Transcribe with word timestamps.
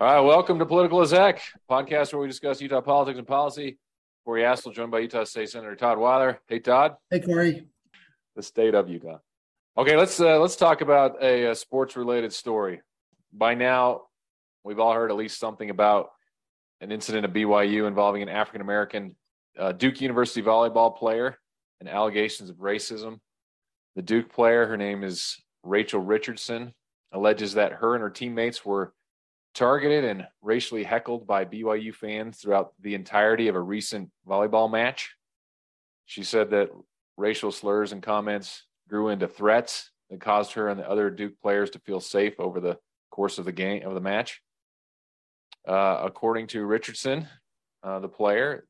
All 0.00 0.06
right, 0.06 0.20
welcome 0.20 0.58
to 0.58 0.64
Political 0.64 1.02
as 1.02 1.10
Heck, 1.10 1.42
podcast 1.70 2.14
where 2.14 2.22
we 2.22 2.26
discuss 2.26 2.58
Utah 2.62 2.80
politics 2.80 3.18
and 3.18 3.26
policy. 3.26 3.76
Corey 4.24 4.44
Astle, 4.44 4.74
joined 4.74 4.90
by 4.90 5.00
Utah 5.00 5.24
State 5.24 5.50
Senator 5.50 5.76
Todd 5.76 5.98
Weiler. 5.98 6.40
Hey, 6.48 6.58
Todd. 6.58 6.94
Hey, 7.10 7.20
Corey. 7.20 7.66
The 8.34 8.42
state 8.42 8.74
of 8.74 8.88
Utah. 8.88 9.18
Okay, 9.76 9.98
let's 9.98 10.18
uh, 10.18 10.40
let's 10.40 10.56
talk 10.56 10.80
about 10.80 11.22
a, 11.22 11.50
a 11.50 11.54
sports 11.54 11.96
related 11.96 12.32
story. 12.32 12.80
By 13.30 13.52
now, 13.52 14.04
we've 14.64 14.80
all 14.80 14.94
heard 14.94 15.10
at 15.10 15.18
least 15.18 15.38
something 15.38 15.68
about 15.68 16.08
an 16.80 16.92
incident 16.92 17.26
at 17.26 17.34
BYU 17.34 17.86
involving 17.86 18.22
an 18.22 18.30
African 18.30 18.62
American 18.62 19.14
uh, 19.58 19.72
Duke 19.72 20.00
University 20.00 20.40
volleyball 20.40 20.96
player 20.96 21.36
and 21.78 21.90
allegations 21.90 22.48
of 22.48 22.56
racism. 22.56 23.18
The 23.96 24.02
Duke 24.02 24.32
player, 24.32 24.66
her 24.66 24.78
name 24.78 25.04
is 25.04 25.36
Rachel 25.62 26.00
Richardson, 26.00 26.72
alleges 27.12 27.52
that 27.52 27.72
her 27.72 27.94
and 27.94 28.00
her 28.00 28.08
teammates 28.08 28.64
were 28.64 28.94
targeted 29.54 30.04
and 30.04 30.26
racially 30.42 30.84
heckled 30.84 31.26
by 31.26 31.44
BYU 31.44 31.94
fans 31.94 32.38
throughout 32.38 32.72
the 32.80 32.94
entirety 32.94 33.48
of 33.48 33.54
a 33.54 33.60
recent 33.60 34.10
volleyball 34.26 34.70
match. 34.70 35.14
She 36.06 36.22
said 36.22 36.50
that 36.50 36.70
racial 37.16 37.52
slurs 37.52 37.92
and 37.92 38.02
comments 38.02 38.64
grew 38.88 39.08
into 39.08 39.28
threats 39.28 39.90
that 40.10 40.20
caused 40.20 40.52
her 40.52 40.68
and 40.68 40.78
the 40.78 40.88
other 40.88 41.10
Duke 41.10 41.40
players 41.40 41.70
to 41.70 41.78
feel 41.80 42.00
safe 42.00 42.38
over 42.38 42.60
the 42.60 42.78
course 43.10 43.38
of 43.38 43.44
the 43.44 43.52
game 43.52 43.86
of 43.86 43.94
the 43.94 44.00
match. 44.00 44.40
Uh, 45.66 46.00
according 46.02 46.46
to 46.48 46.64
Richardson, 46.64 47.28
uh, 47.82 48.00
the 48.00 48.08
player, 48.08 48.66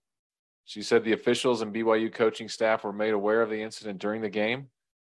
she 0.65 0.83
said 0.83 1.05
the 1.05 1.13
officials 1.13 1.63
and 1.63 1.75
BYU 1.75 2.13
coaching 2.13 2.49
staff 2.49 2.85
were 2.85 2.93
made 2.93 3.15
aware 3.15 3.43
of 3.43 3.51
the 3.51 3.63
incident 3.63 3.99
during 3.99 4.21
the 4.23 4.29
game, 4.29 4.69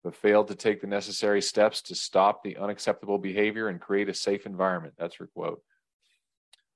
but 0.07 0.15
failed 0.15 0.47
to 0.47 0.55
take 0.55 0.81
the 0.81 0.87
necessary 0.87 1.43
steps 1.43 1.83
to 1.83 1.93
stop 1.93 2.45
the 2.45 2.57
unacceptable 2.59 3.19
behavior 3.19 3.67
and 3.67 3.81
create 3.81 4.09
a 4.09 4.15
safe 4.15 4.47
environment. 4.47 4.95
That's 4.97 5.17
her 5.17 5.27
quote. 5.27 5.61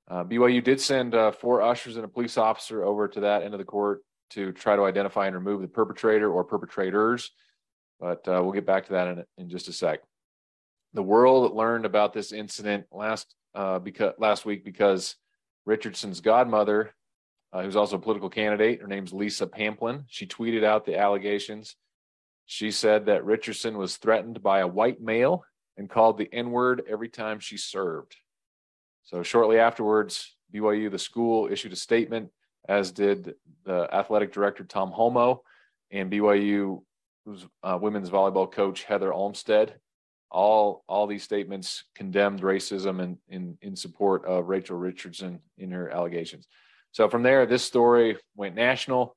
Uh, 0.09 0.25
BYU 0.25 0.61
did 0.61 0.81
send 0.81 1.15
uh, 1.15 1.31
four 1.31 1.61
ushers 1.61 1.95
and 1.95 2.03
a 2.03 2.09
police 2.09 2.37
officer 2.37 2.83
over 2.83 3.07
to 3.07 3.21
that 3.21 3.43
end 3.43 3.53
of 3.53 3.57
the 3.57 3.63
court 3.63 4.01
to 4.31 4.51
try 4.51 4.75
to 4.75 4.83
identify 4.83 5.27
and 5.27 5.35
remove 5.35 5.61
the 5.61 5.69
perpetrator 5.69 6.29
or 6.29 6.43
perpetrators, 6.43 7.31
but 8.01 8.27
uh, 8.27 8.41
we'll 8.43 8.51
get 8.51 8.65
back 8.65 8.87
to 8.87 8.93
that 8.93 9.07
in, 9.07 9.23
in 9.37 9.49
just 9.49 9.69
a 9.69 9.73
sec. 9.73 10.01
The 10.93 11.01
world 11.01 11.55
learned 11.55 11.85
about 11.85 12.11
this 12.11 12.33
incident 12.33 12.87
last 12.91 13.33
uh, 13.55 13.79
because 13.79 14.11
last 14.19 14.45
week 14.45 14.65
because 14.65 15.15
Richardson's 15.65 16.19
godmother, 16.19 16.93
uh, 17.53 17.63
who's 17.63 17.77
also 17.77 17.95
a 17.95 17.99
political 17.99 18.29
candidate, 18.29 18.81
her 18.81 18.87
name's 18.87 19.13
Lesa 19.13 19.47
Pamplin. 19.47 20.03
She 20.09 20.27
tweeted 20.27 20.65
out 20.65 20.85
the 20.85 20.97
allegations 20.97 21.77
she 22.51 22.69
said 22.69 23.05
that 23.05 23.23
Richardson 23.23 23.77
was 23.77 23.95
threatened 23.95 24.43
by 24.43 24.59
a 24.59 24.67
white 24.67 24.99
male 24.99 25.45
and 25.77 25.89
called 25.89 26.17
the 26.17 26.27
N 26.33 26.51
word 26.51 26.83
every 26.85 27.07
time 27.07 27.39
she 27.39 27.55
served. 27.55 28.17
So, 29.03 29.23
shortly 29.23 29.57
afterwards, 29.57 30.35
BYU, 30.53 30.91
the 30.91 30.99
school, 30.99 31.47
issued 31.49 31.71
a 31.71 31.77
statement, 31.77 32.29
as 32.67 32.91
did 32.91 33.35
the 33.63 33.87
athletic 33.95 34.33
director, 34.33 34.65
Tom 34.65 34.91
Holmoe, 34.91 35.39
and 35.91 36.11
BYU 36.11 36.81
uh, 37.63 37.79
women's 37.81 38.09
volleyball 38.09 38.51
coach, 38.51 38.83
Heather 38.83 39.13
Olmstead. 39.13 39.75
All, 40.29 40.83
all 40.89 41.07
these 41.07 41.23
statements 41.23 41.85
condemned 41.95 42.41
racism 42.41 43.01
and 43.01 43.17
in, 43.29 43.57
in 43.61 43.77
support 43.77 44.25
of 44.25 44.49
Rachel 44.49 44.77
Richardson 44.77 45.39
in 45.57 45.71
her 45.71 45.89
allegations. 45.89 46.49
So, 46.91 47.07
from 47.07 47.23
there, 47.23 47.45
this 47.45 47.63
story 47.63 48.17
went 48.35 48.55
national. 48.55 49.15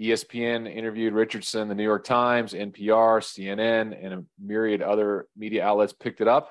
ESPN 0.00 0.72
interviewed 0.72 1.12
Richardson, 1.12 1.68
the 1.68 1.74
New 1.74 1.84
York 1.84 2.04
Times, 2.04 2.54
NPR, 2.54 3.20
CNN, 3.20 3.96
and 4.02 4.14
a 4.14 4.24
myriad 4.40 4.82
other 4.82 5.26
media 5.36 5.64
outlets 5.64 5.92
picked 5.92 6.20
it 6.20 6.28
up. 6.28 6.50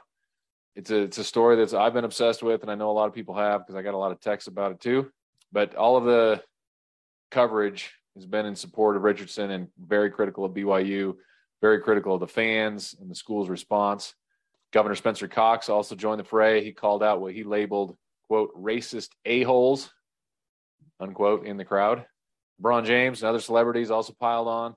It's 0.76 0.92
a 0.92 1.02
it's 1.02 1.18
a 1.18 1.24
story 1.24 1.58
that's 1.58 1.74
I've 1.74 1.94
been 1.94 2.06
obsessed 2.06 2.44
with, 2.44 2.62
and 2.62 2.72
I 2.72 2.76
know 2.76 2.90
a 2.90 2.94
lot 2.94 3.08
of 3.08 3.14
people 3.14 3.36
have 3.36 3.62
because 3.62 3.76
I 3.76 3.82
got 3.82 3.94
a 3.94 3.98
lot 3.98 4.12
of 4.12 4.22
texts 4.22 4.48
about 4.48 4.72
it 4.72 4.80
too. 4.80 5.12
But 5.52 5.76
all 5.76 5.98
of 5.98 6.06
the 6.06 6.42
coverage 7.30 7.92
has 8.16 8.26
been 8.26 8.46
in 8.46 8.56
support 8.56 8.96
of 8.96 9.04
Richardson 9.04 9.52
and 9.52 9.68
very 9.78 10.12
critical 10.12 10.46
of 10.46 10.54
BYU, 10.54 11.16
very 11.62 11.82
critical 11.82 12.14
of 12.14 12.22
the 12.22 12.28
fans 12.28 12.96
and 13.00 13.12
the 13.12 13.16
school's 13.16 13.50
response. 13.50 14.14
Governor 14.72 14.96
Spencer 14.96 15.28
Cox 15.28 15.68
also 15.68 15.96
joined 15.96 16.22
the 16.22 16.26
fray. 16.26 16.64
He 16.64 16.72
called 16.72 17.04
out 17.04 17.20
what 17.20 17.34
he 17.34 17.44
labeled 17.44 17.98
quote 18.28 18.56
racist 18.56 19.10
a 19.26 19.44
holes 19.44 19.92
unquote 21.02 21.46
in 21.46 21.58
the 21.58 21.66
crowd. 21.66 22.06
LeBron 22.62 22.86
James 22.86 23.22
and 23.22 23.30
other 23.30 23.40
celebrities 23.40 23.92
also 23.92 24.14
piled 24.20 24.48
on. 24.48 24.76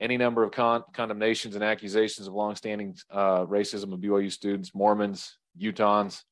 Any 0.00 0.16
number 0.16 0.42
of 0.42 0.52
con- 0.52 0.84
condemnations 0.94 1.54
and 1.56 1.64
accusations 1.64 2.26
of 2.26 2.32
longstanding 2.32 2.96
uh, 3.10 3.44
racism 3.44 3.92
of 3.92 4.00
BYU 4.00 4.32
students, 4.32 4.74
Mormons, 4.74 5.36
Utahns, 5.60 6.22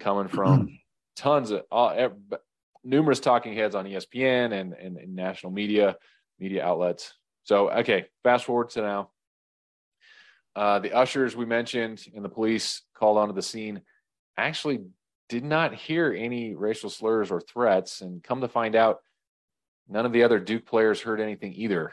coming 0.00 0.28
from 0.28 0.68
tons 1.16 1.50
of 1.50 1.62
uh, 1.70 2.08
numerous 2.82 3.20
talking 3.20 3.54
heads 3.54 3.74
on 3.74 3.84
ESPN 3.84 4.52
and, 4.52 4.72
and, 4.72 4.96
and 4.96 5.14
national 5.14 5.52
media 5.52 5.96
media 6.38 6.64
outlets. 6.64 7.12
So, 7.44 7.70
okay, 7.70 8.06
fast 8.22 8.44
forward 8.44 8.70
to 8.70 8.80
now. 8.80 9.10
Uh, 10.54 10.78
the 10.78 10.92
ushers 10.92 11.36
we 11.36 11.46
mentioned 11.46 12.04
and 12.14 12.24
the 12.24 12.28
police 12.28 12.82
called 12.94 13.18
onto 13.18 13.34
the 13.34 13.42
scene 13.42 13.82
actually 14.36 14.80
did 15.28 15.44
not 15.44 15.74
hear 15.74 16.12
any 16.12 16.54
racial 16.54 16.90
slurs 16.90 17.30
or 17.30 17.40
threats. 17.40 18.00
And 18.00 18.22
come 18.22 18.40
to 18.42 18.48
find 18.48 18.76
out, 18.76 18.98
None 19.92 20.06
of 20.06 20.12
the 20.12 20.22
other 20.22 20.40
Duke 20.40 20.64
players 20.64 21.02
heard 21.02 21.20
anything 21.20 21.52
either. 21.52 21.92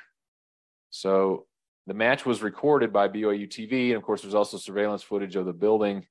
So 0.89 1.47
the 1.85 1.93
match 1.93 2.25
was 2.25 2.41
recorded 2.41 2.93
by 2.93 3.09
BYU 3.09 3.45
TV. 3.49 3.87
And 3.87 3.97
of 3.97 4.03
course, 4.03 4.21
there's 4.21 4.33
also 4.33 4.57
surveillance 4.57 5.03
footage 5.03 5.35
of 5.35 5.45
the 5.45 5.51
building. 5.51 6.05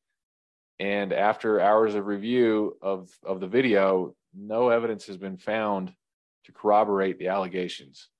And 0.79 1.15
after 1.15 1.61
hours 1.61 1.95
of 1.95 2.07
review 2.07 2.77
of, 2.83 3.09
of 3.25 3.41
the 3.41 3.47
video, 3.47 4.15
no 4.35 4.69
evidence 4.69 5.07
has 5.07 5.17
been 5.17 5.39
found 5.39 5.95
to 6.45 6.53
corroborate 6.53 7.19
the 7.19 7.29
allegations. 7.29 8.11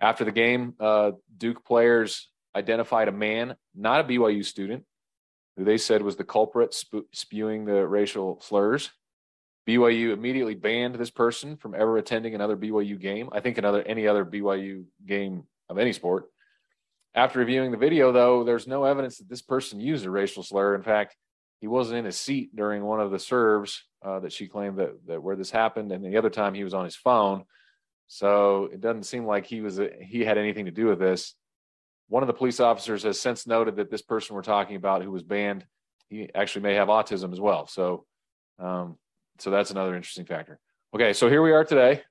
After 0.00 0.24
the 0.24 0.32
game, 0.32 0.74
uh, 0.80 1.12
Duke 1.38 1.64
players 1.64 2.28
identified 2.56 3.06
a 3.06 3.12
man, 3.12 3.54
not 3.76 4.00
a 4.00 4.04
BYU 4.04 4.44
student, 4.44 4.84
who 5.56 5.64
they 5.64 5.78
said 5.78 6.02
was 6.02 6.16
the 6.16 6.24
culprit 6.24 6.74
spewing 7.12 7.66
the 7.66 7.86
racial 7.86 8.40
slurs. 8.42 8.90
BYU 9.66 10.12
immediately 10.12 10.54
banned 10.54 10.94
this 10.94 11.10
person 11.10 11.56
from 11.56 11.74
ever 11.74 11.96
attending 11.96 12.34
another 12.34 12.56
BYU 12.56 13.00
game. 13.00 13.28
I 13.32 13.40
think 13.40 13.58
another 13.58 13.82
any 13.82 14.06
other 14.06 14.24
BYU 14.24 14.84
game 15.06 15.44
of 15.68 15.78
any 15.78 15.92
sport. 15.92 16.26
After 17.14 17.38
reviewing 17.38 17.70
the 17.70 17.78
video, 17.78 18.12
though, 18.12 18.44
there's 18.44 18.66
no 18.66 18.84
evidence 18.84 19.18
that 19.18 19.28
this 19.28 19.42
person 19.42 19.80
used 19.80 20.04
a 20.04 20.10
racial 20.10 20.42
slur. 20.42 20.74
In 20.74 20.82
fact, 20.82 21.16
he 21.60 21.68
wasn't 21.68 21.98
in 21.98 22.04
his 22.04 22.16
seat 22.16 22.54
during 22.54 22.84
one 22.84 23.00
of 23.00 23.10
the 23.10 23.18
serves 23.18 23.84
uh, 24.04 24.20
that 24.20 24.32
she 24.32 24.48
claimed 24.48 24.78
that, 24.78 25.06
that 25.06 25.22
where 25.22 25.36
this 25.36 25.50
happened, 25.50 25.92
and 25.92 26.04
the 26.04 26.18
other 26.18 26.28
time 26.28 26.52
he 26.52 26.64
was 26.64 26.74
on 26.74 26.84
his 26.84 26.96
phone. 26.96 27.44
So 28.06 28.68
it 28.70 28.80
doesn't 28.80 29.04
seem 29.04 29.24
like 29.24 29.46
he 29.46 29.60
was 29.60 29.80
he 30.02 30.24
had 30.24 30.36
anything 30.36 30.66
to 30.66 30.70
do 30.70 30.86
with 30.86 30.98
this. 30.98 31.34
One 32.08 32.22
of 32.22 32.26
the 32.26 32.34
police 32.34 32.60
officers 32.60 33.04
has 33.04 33.18
since 33.18 33.46
noted 33.46 33.76
that 33.76 33.90
this 33.90 34.02
person 34.02 34.36
we're 34.36 34.42
talking 34.42 34.76
about, 34.76 35.02
who 35.02 35.10
was 35.10 35.22
banned, 35.22 35.64
he 36.08 36.28
actually 36.34 36.62
may 36.62 36.74
have 36.74 36.88
autism 36.88 37.32
as 37.32 37.40
well. 37.40 37.66
So 37.66 38.04
um, 38.58 38.98
so 39.38 39.50
that's 39.50 39.70
another 39.70 39.94
interesting 39.94 40.24
factor. 40.24 40.58
Okay, 40.94 41.12
so 41.12 41.28
here 41.28 41.42
we 41.42 41.52
are 41.52 41.64
today. 41.64 42.02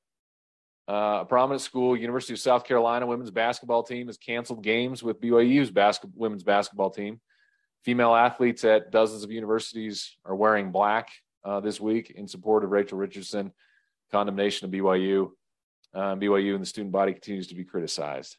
Uh, 0.90 1.20
a 1.22 1.26
prominent 1.26 1.62
school, 1.62 1.96
University 1.96 2.34
of 2.34 2.40
South 2.40 2.66
Carolina 2.66 3.08
women's 3.08 3.32
basketball 3.32 3.84
team 3.84 4.08
has 4.08 4.18
canceled 4.18 4.62
games 4.62 5.02
with 5.02 5.22
BYU's 5.22 5.72
basket, 5.72 6.10
women's 6.16 6.44
basketball 6.44 6.90
team. 6.90 7.22
Female 7.86 8.14
athletes 8.14 8.66
at 8.66 8.92
dozens 8.92 9.24
of 9.24 9.32
universities 9.32 10.18
are 10.26 10.36
wearing 10.36 10.72
black 10.72 11.10
uh, 11.46 11.62
this 11.62 11.80
week 11.80 12.12
in 12.12 12.28
support 12.28 12.64
of 12.64 12.72
Rachel 12.72 12.98
Richardson. 12.98 13.54
Condemnation 14.12 14.66
of 14.66 14.72
BYU. 14.72 15.32
Uh, 15.94 16.16
BYU 16.16 16.54
and 16.54 16.62
the 16.62 16.68
student 16.68 16.92
body 16.92 17.14
continues 17.14 17.48
to 17.48 17.56
be 17.56 17.64
criticized. 17.64 18.36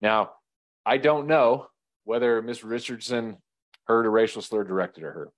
Now, 0.00 0.32
I 0.86 0.98
don't 0.98 1.26
know 1.26 1.66
whether 2.04 2.40
Miss 2.42 2.62
Richardson 2.62 3.36
heard 3.84 4.06
a 4.06 4.10
racial 4.10 4.42
slur 4.42 4.64
directed 4.64 5.04
at 5.04 5.12
her. 5.12 5.28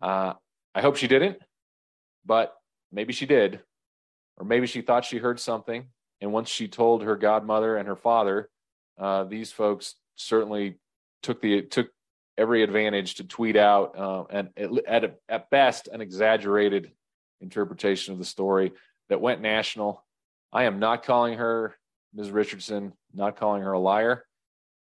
Uh, 0.00 0.32
I 0.74 0.80
hope 0.82 0.96
she 0.96 1.08
didn't 1.08 1.38
but 2.28 2.54
maybe 2.92 3.12
she 3.12 3.26
did, 3.26 3.60
or 4.36 4.44
maybe 4.44 4.68
she 4.68 4.82
thought 4.82 5.04
she 5.04 5.16
heard 5.16 5.40
something. 5.40 5.86
And 6.20 6.32
once 6.32 6.48
she 6.48 6.68
told 6.68 7.02
her 7.02 7.16
godmother 7.16 7.76
and 7.76 7.88
her 7.88 7.96
father, 7.96 8.50
uh, 8.98 9.24
these 9.24 9.50
folks 9.50 9.94
certainly 10.14 10.78
took 11.22 11.40
the 11.40 11.62
took 11.62 11.88
every 12.36 12.62
advantage 12.62 13.16
to 13.16 13.24
tweet 13.24 13.56
out 13.56 13.98
uh, 13.98 14.24
and 14.30 14.50
at 14.86 15.18
at 15.28 15.50
best 15.50 15.88
an 15.88 16.00
exaggerated 16.00 16.92
interpretation 17.40 18.12
of 18.12 18.18
the 18.18 18.24
story 18.24 18.72
that 19.08 19.20
went 19.20 19.40
national. 19.40 20.04
I 20.52 20.64
am 20.64 20.78
not 20.78 21.04
calling 21.04 21.38
her 21.38 21.74
Ms. 22.14 22.30
Richardson, 22.30 22.92
not 23.14 23.36
calling 23.36 23.62
her 23.62 23.72
a 23.72 23.78
liar. 23.78 24.24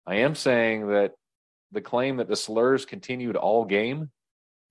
I 0.06 0.16
am 0.18 0.36
saying 0.36 0.88
that 0.88 1.14
the 1.72 1.82
claim 1.82 2.18
that 2.18 2.28
the 2.28 2.36
slurs 2.36 2.86
continued 2.86 3.36
all 3.36 3.66
game 3.66 4.10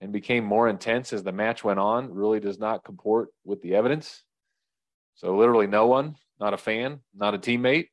and 0.01 0.13
became 0.13 0.45
more 0.45 0.69
intense 0.69 1.13
as 1.13 1.23
the 1.23 1.33
match 1.33 1.65
went 1.65 1.81
on 1.81 2.13
really 2.13 2.41
does 2.41 2.59
not 2.59 2.85
comport 2.85 3.29
with 3.45 3.61
the 3.63 3.75
evidence. 3.75 4.23
So, 5.15 5.37
literally, 5.37 5.67
no 5.67 5.87
one, 5.87 6.17
not 6.39 6.55
a 6.55 6.59
fan, 6.59 7.01
not 7.15 7.35
a 7.35 7.39
teammate, 7.39 7.89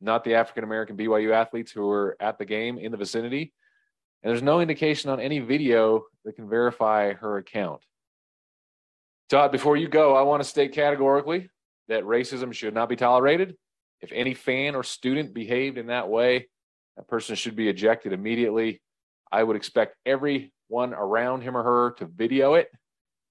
not 0.00 0.24
the 0.24 0.34
African 0.34 0.64
American 0.64 0.96
BYU 0.96 1.32
athletes 1.32 1.72
who 1.72 1.86
were 1.86 2.16
at 2.20 2.38
the 2.38 2.44
game 2.44 2.78
in 2.78 2.92
the 2.92 2.98
vicinity. 2.98 3.52
And 4.22 4.30
there's 4.30 4.42
no 4.42 4.60
indication 4.60 5.10
on 5.10 5.20
any 5.20 5.38
video 5.38 6.04
that 6.24 6.36
can 6.36 6.48
verify 6.48 7.12
her 7.14 7.38
account. 7.38 7.80
Todd, 9.28 9.52
before 9.52 9.76
you 9.76 9.88
go, 9.88 10.16
I 10.16 10.22
want 10.22 10.42
to 10.42 10.48
state 10.48 10.72
categorically 10.72 11.50
that 11.88 12.04
racism 12.04 12.52
should 12.52 12.74
not 12.74 12.88
be 12.88 12.96
tolerated. 12.96 13.56
If 14.00 14.12
any 14.12 14.34
fan 14.34 14.74
or 14.74 14.82
student 14.82 15.34
behaved 15.34 15.78
in 15.78 15.88
that 15.88 16.08
way, 16.08 16.48
that 16.96 17.08
person 17.08 17.36
should 17.36 17.56
be 17.56 17.68
ejected 17.68 18.12
immediately. 18.12 18.80
I 19.30 19.42
would 19.42 19.56
expect 19.56 19.96
everyone 20.68 20.94
around 20.94 21.42
him 21.42 21.56
or 21.56 21.62
her 21.62 21.90
to 21.98 22.06
video 22.06 22.54
it 22.54 22.70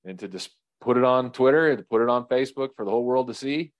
and 0.06 0.20
to 0.20 0.28
just 0.28 0.50
put 0.82 0.98
it 0.98 1.04
on 1.04 1.32
Twitter 1.32 1.70
and 1.70 1.78
to 1.80 1.84
put 1.84 2.02
it 2.02 2.10
on 2.10 2.26
Facebook 2.26 2.70
for 2.76 2.86
the 2.86 2.92
whole 2.92 3.04
world 3.04 3.28
to 3.28 3.34
see. 3.34 3.74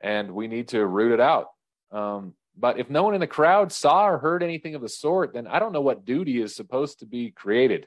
And 0.00 0.32
we 0.32 0.48
need 0.48 0.68
to 0.68 0.84
root 0.84 1.12
it 1.12 1.20
out. 1.20 1.46
Um, 1.92 2.34
but 2.56 2.78
if 2.78 2.90
no 2.90 3.02
one 3.02 3.14
in 3.14 3.20
the 3.20 3.26
crowd 3.26 3.72
saw 3.72 4.06
or 4.06 4.18
heard 4.18 4.42
anything 4.42 4.74
of 4.74 4.82
the 4.82 4.88
sort, 4.88 5.34
then 5.34 5.46
I 5.46 5.58
don't 5.58 5.72
know 5.72 5.80
what 5.80 6.04
duty 6.04 6.40
is 6.40 6.54
supposed 6.54 7.00
to 7.00 7.06
be 7.06 7.30
created 7.30 7.86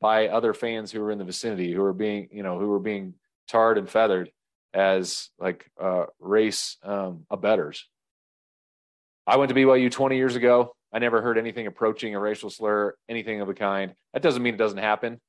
by 0.00 0.28
other 0.28 0.54
fans 0.54 0.90
who 0.90 1.02
are 1.02 1.10
in 1.10 1.18
the 1.18 1.24
vicinity, 1.24 1.72
who 1.72 1.82
are 1.82 1.92
being, 1.92 2.28
you 2.32 2.42
know, 2.42 2.58
who 2.58 2.72
are 2.72 2.80
being 2.80 3.14
tarred 3.48 3.78
and 3.78 3.90
feathered 3.90 4.30
as 4.72 5.28
like 5.38 5.70
uh, 5.80 6.04
race 6.18 6.76
um, 6.82 7.26
abettors. 7.30 7.86
I 9.26 9.36
went 9.36 9.50
to 9.50 9.54
BYU 9.54 9.90
20 9.90 10.16
years 10.16 10.36
ago. 10.36 10.74
I 10.92 10.98
never 10.98 11.22
heard 11.22 11.38
anything 11.38 11.66
approaching 11.66 12.14
a 12.14 12.20
racial 12.20 12.50
slur, 12.50 12.94
anything 13.08 13.40
of 13.40 13.48
the 13.48 13.54
kind. 13.54 13.94
That 14.12 14.22
doesn't 14.22 14.42
mean 14.42 14.54
it 14.54 14.58
doesn't 14.58 14.78
happen. 14.78 15.20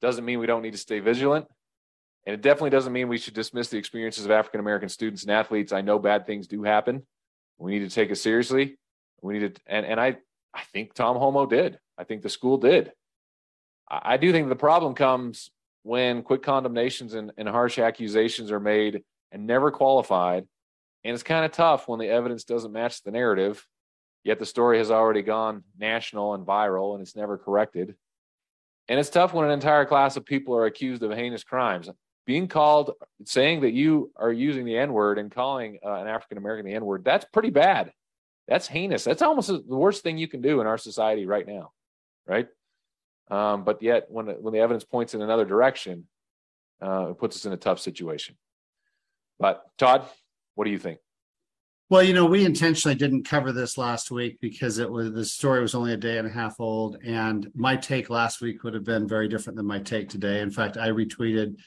Doesn't 0.00 0.24
mean 0.24 0.40
we 0.40 0.46
don't 0.46 0.62
need 0.62 0.72
to 0.72 0.78
stay 0.78 1.00
vigilant. 1.00 1.46
And 2.26 2.34
it 2.34 2.42
definitely 2.42 2.70
doesn't 2.70 2.92
mean 2.92 3.08
we 3.08 3.18
should 3.18 3.34
dismiss 3.34 3.68
the 3.68 3.78
experiences 3.78 4.24
of 4.24 4.32
African 4.32 4.60
American 4.60 4.88
students 4.88 5.22
and 5.22 5.30
athletes. 5.30 5.72
I 5.72 5.80
know 5.80 5.98
bad 5.98 6.26
things 6.26 6.48
do 6.48 6.64
happen. 6.64 7.06
We 7.58 7.72
need 7.72 7.88
to 7.88 7.94
take 7.94 8.10
it 8.10 8.16
seriously. 8.16 8.78
We 9.22 9.38
need 9.38 9.54
to, 9.54 9.60
and, 9.66 9.86
and 9.86 10.00
I, 10.00 10.16
I 10.52 10.62
think 10.72 10.92
Tom 10.92 11.16
Holmoe 11.16 11.48
did. 11.48 11.78
I 11.96 12.04
think 12.04 12.22
the 12.22 12.28
school 12.28 12.58
did. 12.58 12.92
I, 13.88 14.00
I 14.04 14.16
do 14.16 14.32
think 14.32 14.48
the 14.48 14.56
problem 14.56 14.94
comes 14.94 15.50
when 15.84 16.22
quick 16.22 16.42
condemnations 16.42 17.14
and, 17.14 17.30
and 17.36 17.48
harsh 17.48 17.78
accusations 17.78 18.50
are 18.50 18.60
made 18.60 19.04
and 19.30 19.46
never 19.46 19.70
qualified. 19.70 20.46
And 21.04 21.14
it's 21.14 21.22
kind 21.22 21.44
of 21.44 21.52
tough 21.52 21.86
when 21.86 22.00
the 22.00 22.08
evidence 22.08 22.42
doesn't 22.42 22.72
match 22.72 23.02
the 23.02 23.12
narrative, 23.12 23.64
yet 24.26 24.38
the 24.38 24.46
story 24.46 24.78
has 24.78 24.90
already 24.90 25.22
gone 25.22 25.62
national 25.78 26.34
and 26.34 26.46
viral 26.46 26.94
and 26.94 27.02
it's 27.02 27.16
never 27.16 27.38
corrected. 27.38 27.94
And 28.88 29.00
it's 29.00 29.10
tough 29.10 29.32
when 29.32 29.46
an 29.46 29.52
entire 29.52 29.84
class 29.84 30.16
of 30.16 30.24
people 30.24 30.54
are 30.56 30.66
accused 30.66 31.02
of 31.02 31.12
heinous 31.12 31.44
crimes 31.44 31.88
being 32.26 32.48
called 32.48 32.90
saying 33.24 33.60
that 33.60 33.72
you 33.72 34.10
are 34.16 34.32
using 34.32 34.64
the 34.64 34.76
N 34.76 34.92
word 34.92 35.18
and 35.18 35.30
calling 35.30 35.78
uh, 35.84 35.94
an 35.94 36.08
African 36.08 36.38
American 36.38 36.66
the 36.66 36.74
N 36.74 36.84
word, 36.84 37.04
that's 37.04 37.24
pretty 37.32 37.50
bad. 37.50 37.92
That's 38.48 38.66
heinous. 38.66 39.04
That's 39.04 39.22
almost 39.22 39.48
the 39.48 39.62
worst 39.66 40.02
thing 40.02 40.18
you 40.18 40.28
can 40.28 40.40
do 40.40 40.60
in 40.60 40.66
our 40.66 40.78
society 40.78 41.26
right 41.26 41.46
now, 41.46 41.72
right? 42.26 42.48
Um, 43.30 43.64
but 43.64 43.82
yet, 43.82 44.06
when 44.08 44.26
when 44.26 44.52
the 44.52 44.60
evidence 44.60 44.84
points 44.84 45.14
in 45.14 45.22
another 45.22 45.44
direction, 45.44 46.06
uh, 46.82 47.08
it 47.10 47.18
puts 47.18 47.36
us 47.36 47.46
in 47.46 47.52
a 47.52 47.56
tough 47.56 47.80
situation. 47.80 48.36
But 49.38 49.64
Todd, 49.78 50.04
what 50.54 50.64
do 50.64 50.70
you 50.70 50.78
think? 50.78 50.98
Well, 51.88 52.02
you 52.02 52.14
know, 52.14 52.26
we 52.26 52.44
intentionally 52.44 52.96
didn't 52.96 53.28
cover 53.28 53.52
this 53.52 53.78
last 53.78 54.10
week 54.10 54.40
because 54.40 54.78
it 54.78 54.90
was 54.90 55.12
the 55.12 55.24
story 55.24 55.60
was 55.60 55.76
only 55.76 55.92
a 55.92 55.96
day 55.96 56.18
and 56.18 56.26
a 56.26 56.32
half 56.32 56.58
old, 56.58 56.96
and 57.04 57.48
my 57.54 57.76
take 57.76 58.10
last 58.10 58.40
week 58.40 58.64
would 58.64 58.74
have 58.74 58.82
been 58.82 59.06
very 59.06 59.28
different 59.28 59.56
than 59.56 59.66
my 59.66 59.78
take 59.78 60.08
today. 60.08 60.40
In 60.40 60.50
fact, 60.50 60.76
I 60.76 60.88
retweeted 60.88 61.60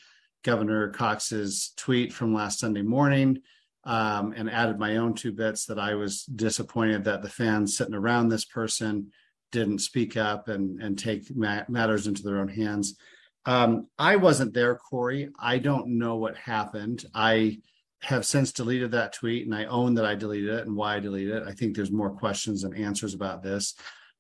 Governor 0.44 0.90
Cox's 0.90 1.72
tweet 1.78 2.12
from 2.12 2.34
last 2.34 2.60
Sunday 2.60 2.82
morning 2.82 3.40
um, 3.86 4.34
and 4.36 4.52
added 4.52 4.78
my 4.78 4.98
own 4.98 5.14
two 5.14 5.32
bits 5.32 5.66
that 5.68 5.80
I 5.80 5.96
was 5.96 6.26
disappointed 6.26 7.06
that 7.06 7.22
the 7.22 7.30
fans 7.30 7.78
sitting 7.78 7.96
around 7.96 8.28
this 8.28 8.44
person 8.44 9.14
didn't 9.54 9.80
speak 9.80 10.18
up 10.18 10.50
and 10.50 10.82
and 10.82 11.00
take 11.00 11.34
ma- 11.34 11.64
matters 11.70 12.08
into 12.08 12.24
their 12.24 12.40
own 12.40 12.50
hands. 12.50 12.98
Um, 13.46 13.88
I 13.98 14.18
wasn't 14.18 14.54
there, 14.54 14.76
Corey. 14.76 15.30
I 15.40 15.60
don't 15.60 15.98
know 15.98 16.18
what 16.18 16.36
happened. 16.36 17.06
I 17.14 17.60
have 18.02 18.26
since 18.26 18.52
deleted 18.52 18.92
that 18.92 19.14
tweet 19.14 19.46
and 19.46 19.54
I 19.54 19.66
own 19.66 19.94
that 19.96 20.06
I 20.06 20.16
deleted 20.16 20.50
it 20.50 20.68
and 20.68 20.76
why 20.76 20.96
I 20.96 21.00
deleted 21.00 21.36
it. 21.36 21.44
I 21.48 21.52
think 21.52 21.76
there's 21.76 21.92
more 21.92 22.10
questions 22.10 22.64
and 22.64 22.78
answers 22.78 23.14
about 23.14 23.44
this. 23.44 23.76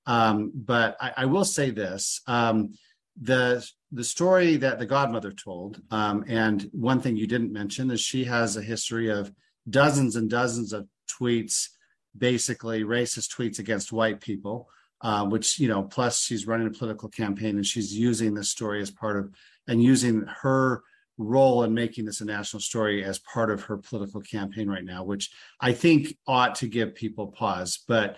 Um, 0.05 0.51
but 0.53 0.97
I, 0.99 1.13
I, 1.17 1.25
will 1.25 1.45
say 1.45 1.69
this. 1.69 2.21
Um, 2.27 2.73
the 3.21 3.65
the 3.91 4.03
story 4.03 4.55
that 4.57 4.79
the 4.79 4.85
godmother 4.85 5.31
told, 5.31 5.81
um, 5.91 6.23
and 6.27 6.69
one 6.71 7.01
thing 7.01 7.17
you 7.17 7.27
didn't 7.27 7.51
mention 7.51 7.91
is 7.91 7.99
she 7.99 8.23
has 8.23 8.55
a 8.55 8.61
history 8.61 9.09
of 9.09 9.31
dozens 9.69 10.15
and 10.15 10.29
dozens 10.29 10.73
of 10.73 10.87
tweets, 11.09 11.67
basically 12.17 12.83
racist 12.83 13.35
tweets 13.35 13.59
against 13.59 13.91
white 13.91 14.19
people. 14.19 14.69
Uh, 15.01 15.25
which 15.25 15.59
you 15.59 15.69
know, 15.69 15.83
plus 15.83 16.19
she's 16.19 16.45
running 16.45 16.67
a 16.67 16.71
political 16.71 17.07
campaign 17.07 17.55
and 17.55 17.65
she's 17.65 17.97
using 17.97 18.33
this 18.33 18.49
story 18.49 18.81
as 18.81 18.91
part 18.91 19.17
of 19.17 19.33
and 19.65 19.81
using 19.81 20.25
her 20.41 20.83
role 21.19 21.63
in 21.63 21.73
making 21.73 22.05
this 22.05 22.21
a 22.21 22.25
national 22.25 22.61
story 22.61 23.03
as 23.03 23.19
part 23.19 23.51
of 23.51 23.61
her 23.63 23.77
political 23.77 24.21
campaign 24.21 24.69
right 24.69 24.85
now, 24.85 25.03
which 25.03 25.29
I 25.59 25.73
think 25.73 26.17
ought 26.25 26.55
to 26.55 26.67
give 26.67 26.95
people 26.95 27.27
pause. 27.27 27.83
But 27.87 28.17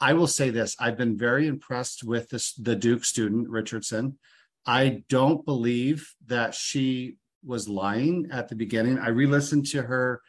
I 0.00 0.12
will 0.12 0.26
say 0.26 0.50
this: 0.50 0.76
I've 0.78 0.98
been 0.98 1.16
very 1.16 1.46
impressed 1.46 2.04
with 2.04 2.28
this 2.28 2.52
the 2.54 2.76
Duke 2.76 3.04
student 3.04 3.48
Richardson. 3.48 4.18
I 4.66 5.04
don't 5.08 5.44
believe 5.46 6.12
that 6.26 6.54
she 6.54 7.16
was 7.42 7.68
lying 7.68 8.28
at 8.30 8.48
the 8.48 8.56
beginning. 8.56 8.98
I 8.98 9.08
re-listened 9.08 9.66
to 9.68 9.82
her 9.82 10.20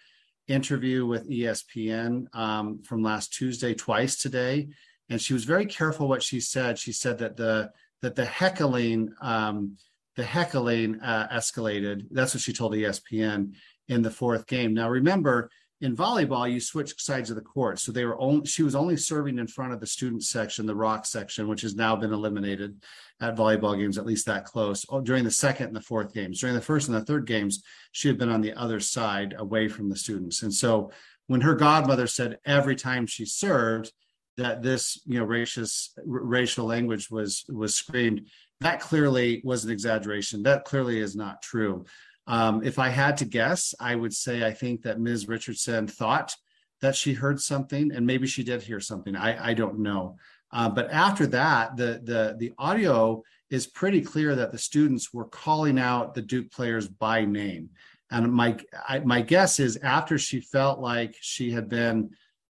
interview 0.47 1.05
with 1.05 1.29
ESPN 1.29 2.33
um, 2.33 2.81
from 2.83 3.03
last 3.03 3.33
Tuesday 3.33 3.73
twice 3.73 4.21
today, 4.21 4.69
and 5.09 5.21
she 5.21 5.33
was 5.33 5.43
very 5.43 5.65
careful 5.65 6.07
what 6.07 6.23
she 6.23 6.39
said. 6.39 6.77
She 6.77 6.91
said 6.91 7.17
that 7.17 7.35
the 7.35 7.71
that 8.01 8.15
the 8.15 8.25
heckling 8.25 9.13
um, 9.21 9.77
the 10.15 10.23
heckling 10.23 10.99
uh, 11.01 11.27
escalated. 11.29 12.05
That's 12.11 12.33
what 12.33 12.41
she 12.41 12.53
told 12.53 12.73
ESPN 12.73 13.53
in 13.87 14.01
the 14.01 14.11
fourth 14.11 14.47
game. 14.47 14.73
Now 14.73 14.89
remember, 14.89 15.49
in 15.81 15.95
volleyball, 15.95 16.51
you 16.51 16.59
switch 16.59 17.01
sides 17.01 17.31
of 17.31 17.35
the 17.35 17.41
court. 17.41 17.79
So 17.79 17.91
they 17.91 18.05
were 18.05 18.19
only 18.21 18.45
she 18.45 18.61
was 18.61 18.75
only 18.75 18.97
serving 18.97 19.39
in 19.39 19.47
front 19.47 19.73
of 19.73 19.79
the 19.79 19.87
student 19.87 20.23
section, 20.23 20.67
the 20.67 20.75
rock 20.75 21.05
section, 21.05 21.47
which 21.47 21.61
has 21.61 21.75
now 21.75 21.95
been 21.95 22.13
eliminated 22.13 22.81
at 23.19 23.35
volleyball 23.35 23.77
games, 23.77 23.97
at 23.97 24.05
least 24.05 24.27
that 24.27 24.45
close. 24.45 24.85
Oh, 24.89 25.01
during 25.01 25.23
the 25.23 25.31
second 25.31 25.67
and 25.67 25.75
the 25.75 25.81
fourth 25.81 26.13
games, 26.13 26.39
during 26.39 26.55
the 26.55 26.61
first 26.61 26.87
and 26.87 26.95
the 26.95 27.05
third 27.05 27.25
games, 27.25 27.63
she 27.91 28.07
had 28.07 28.19
been 28.19 28.29
on 28.29 28.41
the 28.41 28.53
other 28.53 28.79
side, 28.79 29.33
away 29.37 29.67
from 29.67 29.89
the 29.89 29.95
students. 29.95 30.43
And 30.43 30.53
so 30.53 30.91
when 31.25 31.41
her 31.41 31.55
godmother 31.55 32.07
said 32.07 32.37
every 32.45 32.75
time 32.75 33.07
she 33.07 33.25
served 33.25 33.91
that 34.37 34.61
this, 34.61 35.01
you 35.05 35.19
know, 35.19 35.25
racist 35.25 35.89
racial 36.05 36.65
language 36.65 37.09
was 37.09 37.43
was 37.49 37.73
screamed, 37.73 38.27
that 38.61 38.79
clearly 38.79 39.41
was 39.43 39.65
an 39.65 39.71
exaggeration. 39.71 40.43
That 40.43 40.65
clearly 40.65 40.99
is 40.99 41.15
not 41.15 41.41
true. 41.41 41.85
Um, 42.27 42.63
if 42.63 42.79
I 42.79 42.89
had 42.89 43.17
to 43.17 43.25
guess, 43.25 43.73
I 43.79 43.95
would 43.95 44.13
say 44.13 44.45
I 44.45 44.53
think 44.53 44.83
that 44.83 44.99
Ms. 44.99 45.27
Richardson 45.27 45.87
thought 45.87 46.35
that 46.81 46.95
she 46.95 47.13
heard 47.13 47.39
something, 47.41 47.91
and 47.91 48.05
maybe 48.05 48.27
she 48.27 48.43
did 48.43 48.61
hear 48.61 48.79
something. 48.79 49.15
I, 49.15 49.49
I 49.49 49.53
don't 49.53 49.79
know. 49.79 50.15
Uh, 50.51 50.69
but 50.69 50.91
after 50.91 51.25
that, 51.27 51.75
the 51.75 52.01
the 52.03 52.35
the 52.37 52.53
audio 52.57 53.23
is 53.49 53.67
pretty 53.67 54.01
clear 54.01 54.35
that 54.35 54.51
the 54.51 54.57
students 54.57 55.13
were 55.13 55.25
calling 55.25 55.79
out 55.79 56.13
the 56.13 56.21
Duke 56.21 56.51
players 56.51 56.87
by 56.87 57.25
name. 57.25 57.69
And 58.11 58.31
my 58.31 58.57
I, 58.87 58.99
my 58.99 59.21
guess 59.21 59.59
is 59.59 59.77
after 59.77 60.17
she 60.17 60.39
felt 60.39 60.79
like 60.79 61.15
she 61.19 61.51
had 61.51 61.69
been 61.69 62.11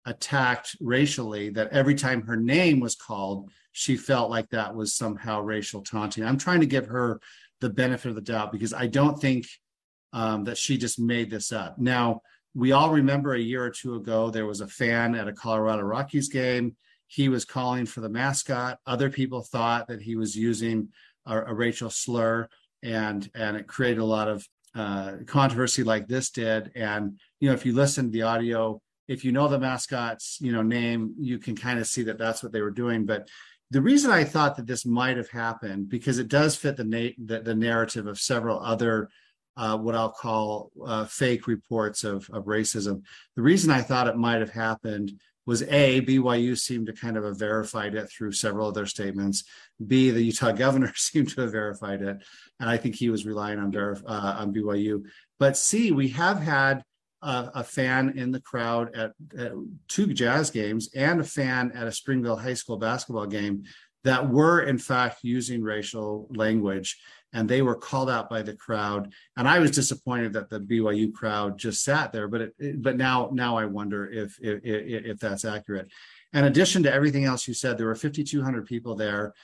attacked 0.09 0.77
racially, 0.81 1.51
that 1.51 1.73
every 1.73 1.95
time 1.95 2.23
her 2.23 2.37
name 2.37 2.81
was 2.81 2.95
called, 2.95 3.51
she 3.73 3.97
felt 3.97 4.31
like 4.31 4.49
that 4.51 4.75
was 4.75 4.97
somehow 4.97 5.41
racial 5.41 5.83
taunting. 5.83 6.25
I'm 6.25 6.39
trying 6.39 6.61
to 6.61 6.67
give 6.67 6.87
her 6.87 7.21
the 7.61 7.71
benefit 7.71 8.09
of 8.09 8.15
the 8.15 8.23
doubt 8.23 8.53
because 8.53 8.73
I 8.73 8.87
don't 8.87 9.21
think 9.21 9.47
um, 10.13 10.45
that 10.45 10.57
she 10.57 10.79
just 10.79 10.99
made 10.99 11.31
this 11.31 11.53
up. 11.53 11.79
Now, 11.79 12.23
we 12.55 12.73
all 12.73 12.91
remember 12.91 13.35
a 13.35 13.41
year 13.41 13.63
or 13.63 13.71
two 13.71 13.95
ago, 13.97 14.31
there 14.31 14.47
was 14.47 14.61
a 14.61 14.67
fan 14.67 15.15
at 15.15 15.29
a 15.29 15.33
Colorado 15.33 15.83
Rockies 15.83 16.29
game. 16.29 16.77
He 17.07 17.29
was 17.29 17.45
calling 17.45 17.87
for 17.87 18.01
the 18.01 18.09
mascot. 18.09 18.79
Other 18.87 19.11
people 19.11 19.43
thought 19.43 19.89
that 19.89 20.03
he 20.03 20.17
was 20.17 20.35
using 20.35 20.89
a, 21.27 21.39
a 21.43 21.55
racial 21.55 21.91
slur, 21.91 22.49
and 22.83 23.31
and 23.35 23.57
it 23.57 23.67
created 23.67 24.01
a 24.01 24.05
lot 24.05 24.29
of 24.29 24.47
uh, 24.75 25.13
controversy, 25.27 25.83
like 25.83 26.09
this 26.09 26.31
did. 26.31 26.71
And 26.75 27.19
you 27.41 27.49
know, 27.49 27.55
if 27.55 27.65
you 27.65 27.75
listen 27.75 28.07
to 28.07 28.11
the 28.11 28.23
audio, 28.23 28.81
if 29.09 29.25
you 29.25 29.33
know 29.33 29.49
the 29.49 29.59
mascot's 29.59 30.39
you 30.41 30.53
know 30.53 30.63
name, 30.63 31.15
you 31.19 31.39
can 31.39 31.57
kind 31.57 31.81
of 31.81 31.87
see 31.87 32.05
that 32.05 32.19
that's 32.19 32.43
what 32.43 32.53
they 32.53 32.61
were 32.61 32.71
doing. 32.71 33.07
But 33.07 33.29
the 33.71 33.83
reason 33.83 34.11
I 34.11 34.25
thought 34.25 34.57
that 34.57 34.67
this 34.67 34.87
might 34.87 35.17
have 35.17 35.31
happened 35.31 35.89
because 35.89 36.19
it 36.19 36.29
does 36.29 36.57
fit 36.57 36.77
the 36.77 36.85
na- 36.85 37.17
the, 37.19 37.41
the 37.41 37.55
narrative 37.55 38.07
of 38.07 38.21
several 38.21 38.61
other 38.61 39.09
uh, 39.57 39.77
what 39.77 39.97
I'll 39.97 40.13
call 40.13 40.71
uh, 40.87 41.05
fake 41.05 41.49
reports 41.49 42.05
of, 42.05 42.31
of 42.33 42.45
racism. 42.45 43.03
The 43.35 43.43
reason 43.43 43.73
I 43.73 43.83
thought 43.83 44.07
it 44.07 44.17
might 44.17 44.41
have 44.41 44.53
happened 44.53 45.13
was 45.47 45.63
A, 45.63 46.01
BYU 46.03 46.57
seemed 46.57 46.87
to 46.87 46.93
kind 46.93 47.17
of 47.17 47.25
have 47.25 47.39
verified 47.39 47.95
it 47.95 48.09
through 48.09 48.33
several 48.33 48.69
of 48.69 48.75
their 48.75 48.87
statements. 48.87 49.45
B, 49.85 50.11
the 50.11 50.23
Utah 50.23 50.53
governor 50.65 50.93
seemed 50.97 51.31
to 51.31 51.41
have 51.41 51.53
verified 51.53 52.03
it. 52.03 52.19
And 52.61 52.71
I 52.71 52.77
think 52.77 52.95
he 52.95 53.11
was 53.11 53.27
relying 53.27 53.59
on, 53.59 53.73
verif- 53.73 54.05
uh, 54.07 54.37
on 54.39 54.55
BYU. 54.55 55.03
But 55.41 55.57
C, 55.57 55.91
we 55.91 56.09
have 56.11 56.41
had 56.41 56.85
a, 57.23 57.51
a 57.57 57.65
fan 57.65 58.17
in 58.17 58.31
the 58.31 58.41
crowd 58.41 58.95
at, 58.95 59.13
at 59.39 59.53
two 59.89 60.13
jazz 60.13 60.51
games 60.51 60.89
and 60.95 61.21
a 61.21 61.25
fan 61.25 61.73
at 61.75 61.87
a 61.87 61.93
Springville 61.93 62.37
High 62.37 62.55
School 62.55 62.79
basketball 62.79 63.27
game 63.27 63.65
that 64.05 64.29
were 64.29 64.63
in 64.63 64.79
fact 64.79 65.19
using 65.23 65.63
racial 65.63 66.29
language. 66.31 66.99
And 67.33 67.47
they 67.47 67.61
were 67.61 67.75
called 67.75 68.09
out 68.09 68.31
by 68.31 68.41
the 68.41 68.55
crowd. 68.55 69.13
And 69.37 69.47
i 69.47 69.59
was 69.59 69.71
disappointed 69.73 70.33
that 70.33 70.49
the 70.49 70.61
byu 70.61 71.13
crowd 71.13 71.59
just 71.59 71.85
sat 71.85 72.11
there 72.13 72.29
but 72.29 72.41
it, 72.59 72.83
but 72.83 72.97
now 72.97 73.29
now 73.33 73.59
i 73.59 73.67
wonder 73.67 74.11
if, 74.11 74.39
if 74.41 74.61
if 74.65 75.19
that's 75.19 75.45
accurate. 75.45 75.89
In 76.33 76.45
addition 76.45 76.83
to 76.85 76.93
everything 76.93 77.25
else 77.25 77.47
you 77.47 77.55
said 77.55 77.77
there 77.77 77.87
were 77.87 77.95
5200 77.95 78.67
people 78.67 78.95
there. 78.95 79.35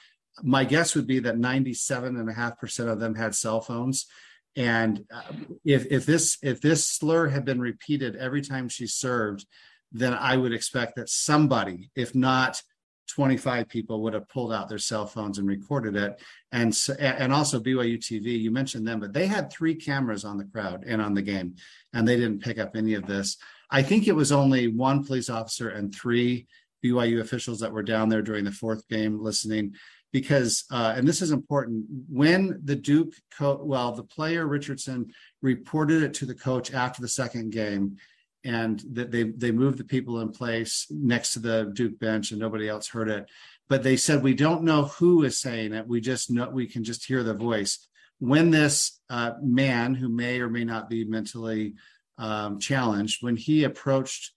My 0.42 0.64
guess 0.64 0.96
would 0.96 1.06
be 1.06 1.20
that 1.20 1.36
97.5% 1.36 2.88
of 2.88 2.98
them 2.98 3.14
had 3.14 3.34
cell 3.34 3.60
phones 3.60 4.06
and 4.56 5.04
uh, 5.12 5.22
if 5.64 5.86
if 5.90 6.06
this 6.06 6.38
if 6.42 6.60
this 6.60 6.86
slur 6.86 7.28
had 7.28 7.44
been 7.44 7.60
repeated 7.60 8.16
every 8.16 8.40
time 8.40 8.68
she 8.68 8.86
served 8.86 9.46
then 9.92 10.14
i 10.14 10.36
would 10.36 10.52
expect 10.52 10.96
that 10.96 11.08
somebody 11.08 11.90
if 11.94 12.14
not 12.14 12.62
25 13.08 13.68
people 13.68 14.02
would 14.02 14.14
have 14.14 14.28
pulled 14.28 14.52
out 14.52 14.68
their 14.68 14.78
cell 14.78 15.06
phones 15.06 15.38
and 15.38 15.46
recorded 15.46 15.96
it. 15.96 16.20
And 16.52 16.76
and 16.98 17.32
also 17.32 17.60
BYU 17.60 17.98
TV 17.98 18.40
you 18.40 18.50
mentioned 18.50 18.86
them 18.86 19.00
but 19.00 19.12
they 19.12 19.26
had 19.26 19.50
three 19.50 19.74
cameras 19.74 20.24
on 20.24 20.38
the 20.38 20.44
crowd 20.44 20.84
and 20.86 21.02
on 21.02 21.14
the 21.14 21.22
game 21.22 21.56
and 21.92 22.06
they 22.06 22.16
didn't 22.16 22.42
pick 22.42 22.58
up 22.58 22.76
any 22.76 22.94
of 22.94 23.06
this. 23.06 23.36
I 23.70 23.82
think 23.82 24.06
it 24.06 24.16
was 24.16 24.32
only 24.32 24.68
one 24.68 25.04
police 25.04 25.28
officer 25.28 25.70
and 25.70 25.94
three 25.94 26.46
BYU 26.84 27.20
officials 27.20 27.60
that 27.60 27.72
were 27.72 27.82
down 27.82 28.08
there 28.08 28.22
during 28.22 28.44
the 28.44 28.52
fourth 28.52 28.86
game 28.88 29.22
listening 29.22 29.74
because 30.14 30.64
uh, 30.70 30.94
and 30.96 31.08
this 31.08 31.20
is 31.20 31.32
important 31.32 31.84
when 32.08 32.60
the 32.62 32.76
Duke 32.76 33.14
co- 33.36 33.60
well 33.64 33.90
the 33.90 34.04
player 34.04 34.46
Richardson 34.46 35.12
reported 35.42 36.04
it 36.04 36.14
to 36.14 36.24
the 36.24 36.36
coach 36.36 36.72
after 36.72 37.02
the 37.02 37.08
second 37.08 37.50
game 37.50 37.96
and 38.44 38.80
that 38.92 39.10
they 39.10 39.24
they 39.24 39.50
moved 39.50 39.78
the 39.78 39.84
people 39.84 40.20
in 40.20 40.30
place 40.30 40.86
next 40.88 41.32
to 41.32 41.40
the 41.40 41.72
Duke 41.74 41.98
bench 41.98 42.30
and 42.30 42.38
nobody 42.38 42.68
else 42.68 42.86
heard 42.86 43.08
it. 43.08 43.28
But 43.68 43.82
they 43.82 43.96
said 43.96 44.22
we 44.22 44.34
don't 44.34 44.62
know 44.62 44.84
who 44.84 45.24
is 45.24 45.40
saying 45.40 45.72
it. 45.72 45.88
We 45.88 46.00
just 46.00 46.30
know 46.30 46.48
we 46.48 46.68
can 46.68 46.84
just 46.84 47.04
hear 47.04 47.24
the 47.24 47.34
voice. 47.34 47.84
When 48.20 48.52
this 48.52 49.00
uh, 49.10 49.32
man, 49.42 49.96
who 49.96 50.08
may 50.08 50.40
or 50.40 50.48
may 50.48 50.62
not 50.62 50.88
be 50.88 51.04
mentally 51.04 51.74
um, 52.18 52.60
challenged, 52.60 53.20
when 53.20 53.36
he 53.36 53.64
approached 53.64 54.30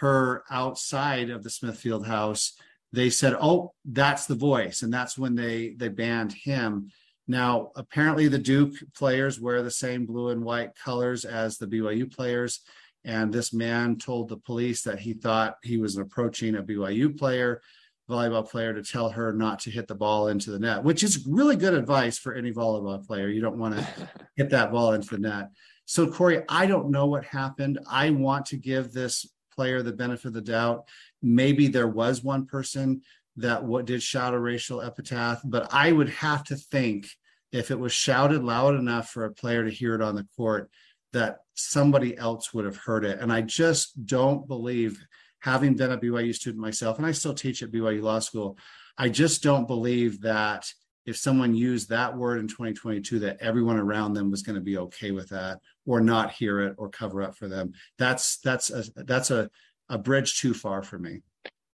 her 0.00 0.42
outside 0.50 1.30
of 1.30 1.44
the 1.44 1.50
Smith 1.50 1.80
Fieldhouse, 1.80 2.54
they 2.92 3.10
said, 3.10 3.36
"Oh, 3.40 3.72
that's 3.84 4.26
the 4.26 4.34
voice," 4.34 4.82
and 4.82 4.92
that's 4.92 5.16
when 5.16 5.34
they 5.34 5.74
they 5.76 5.88
banned 5.88 6.32
him. 6.32 6.90
Now, 7.28 7.70
apparently, 7.76 8.26
the 8.26 8.38
Duke 8.38 8.74
players 8.96 9.40
wear 9.40 9.62
the 9.62 9.70
same 9.70 10.06
blue 10.06 10.30
and 10.30 10.44
white 10.44 10.74
colors 10.74 11.24
as 11.24 11.58
the 11.58 11.66
BYU 11.66 12.12
players. 12.12 12.60
And 13.04 13.32
this 13.32 13.52
man 13.52 13.96
told 13.96 14.28
the 14.28 14.36
police 14.36 14.82
that 14.82 14.98
he 14.98 15.14
thought 15.14 15.56
he 15.62 15.78
was 15.78 15.96
approaching 15.96 16.56
a 16.56 16.62
BYU 16.62 17.16
player, 17.16 17.62
volleyball 18.10 18.48
player, 18.48 18.74
to 18.74 18.82
tell 18.82 19.08
her 19.10 19.32
not 19.32 19.60
to 19.60 19.70
hit 19.70 19.86
the 19.86 19.94
ball 19.94 20.28
into 20.28 20.50
the 20.50 20.58
net, 20.58 20.82
which 20.82 21.02
is 21.02 21.26
really 21.26 21.56
good 21.56 21.72
advice 21.72 22.18
for 22.18 22.34
any 22.34 22.52
volleyball 22.52 23.06
player. 23.06 23.28
You 23.28 23.40
don't 23.40 23.58
want 23.58 23.76
to 23.76 23.86
hit 24.36 24.50
that 24.50 24.72
ball 24.72 24.92
into 24.92 25.10
the 25.10 25.18
net. 25.18 25.50
So, 25.86 26.10
Corey, 26.10 26.42
I 26.48 26.66
don't 26.66 26.90
know 26.90 27.06
what 27.06 27.24
happened. 27.24 27.78
I 27.88 28.10
want 28.10 28.46
to 28.46 28.56
give 28.56 28.92
this 28.92 29.26
player 29.60 29.82
the 29.82 29.92
benefit 29.92 30.28
of 30.28 30.32
the 30.32 30.40
doubt. 30.40 30.88
Maybe 31.20 31.68
there 31.68 31.86
was 31.86 32.24
one 32.24 32.46
person 32.46 33.02
that 33.36 33.62
what 33.62 33.84
did 33.84 34.02
shout 34.02 34.32
a 34.32 34.38
racial 34.38 34.80
epithet, 34.80 35.40
but 35.44 35.68
I 35.70 35.92
would 35.92 36.08
have 36.08 36.44
to 36.44 36.56
think 36.56 37.08
if 37.52 37.70
it 37.70 37.78
was 37.78 37.92
shouted 37.92 38.42
loud 38.42 38.74
enough 38.74 39.10
for 39.10 39.26
a 39.26 39.34
player 39.34 39.62
to 39.62 39.70
hear 39.70 39.94
it 39.94 40.00
on 40.00 40.14
the 40.14 40.26
court, 40.34 40.70
that 41.12 41.40
somebody 41.52 42.16
else 42.16 42.54
would 42.54 42.64
have 42.64 42.78
heard 42.78 43.04
it. 43.04 43.20
And 43.20 43.30
I 43.30 43.42
just 43.42 44.06
don't 44.06 44.48
believe, 44.48 44.98
having 45.40 45.74
been 45.76 45.92
a 45.92 45.98
BYU 45.98 46.34
student 46.34 46.62
myself, 46.62 46.96
and 46.96 47.06
I 47.06 47.12
still 47.12 47.34
teach 47.34 47.62
at 47.62 47.70
BYU 47.70 48.00
Law 48.00 48.20
School, 48.20 48.56
I 48.96 49.10
just 49.10 49.42
don't 49.42 49.68
believe 49.68 50.22
that 50.22 50.72
if 51.06 51.16
someone 51.16 51.54
used 51.54 51.88
that 51.88 52.16
word 52.16 52.38
in 52.40 52.48
2022, 52.48 53.18
that 53.20 53.38
everyone 53.40 53.78
around 53.78 54.14
them 54.14 54.30
was 54.30 54.42
going 54.42 54.54
to 54.54 54.60
be 54.60 54.78
okay 54.78 55.10
with 55.10 55.28
that 55.30 55.58
or 55.86 56.00
not 56.00 56.32
hear 56.32 56.60
it 56.60 56.74
or 56.78 56.88
cover 56.88 57.22
up 57.22 57.36
for 57.36 57.48
them. 57.48 57.72
That's 57.98 58.38
that's 58.38 58.70
a 58.70 58.84
that's 58.96 59.30
a, 59.30 59.50
a 59.88 59.98
bridge 59.98 60.40
too 60.40 60.54
far 60.54 60.82
for 60.82 60.98
me. 60.98 61.22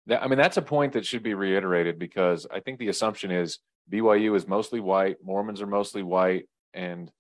I 0.09 0.27
mean, 0.27 0.37
that's 0.37 0.57
a 0.57 0.61
point 0.61 0.93
that 0.93 1.05
should 1.05 1.23
be 1.23 1.33
reiterated 1.33 1.97
because 1.97 2.45
I 2.51 2.59
think 2.59 2.77
the 2.77 2.89
assumption 2.89 3.31
is 3.31 3.59
BYU 3.91 4.35
is 4.35 4.47
mostly 4.47 4.79
white, 4.79 5.17
Mormons 5.23 5.61
are 5.61 5.67
mostly 5.67 6.03
white, 6.03 6.47
and 6.73 7.11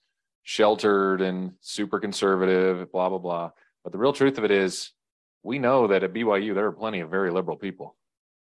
sheltered 0.43 1.21
and 1.21 1.53
super 1.61 1.99
conservative, 1.99 2.91
blah, 2.91 3.09
blah, 3.09 3.17
blah. 3.17 3.51
But 3.83 3.91
the 3.91 3.97
real 3.97 4.13
truth 4.13 4.37
of 4.37 4.43
it 4.43 4.51
is, 4.51 4.91
we 5.41 5.57
know 5.59 5.87
that 5.87 6.03
at 6.03 6.13
BYU, 6.13 6.53
there 6.53 6.65
are 6.65 6.71
plenty 6.71 6.99
of 6.99 7.09
very 7.09 7.31
liberal 7.31 7.57
people. 7.57 7.95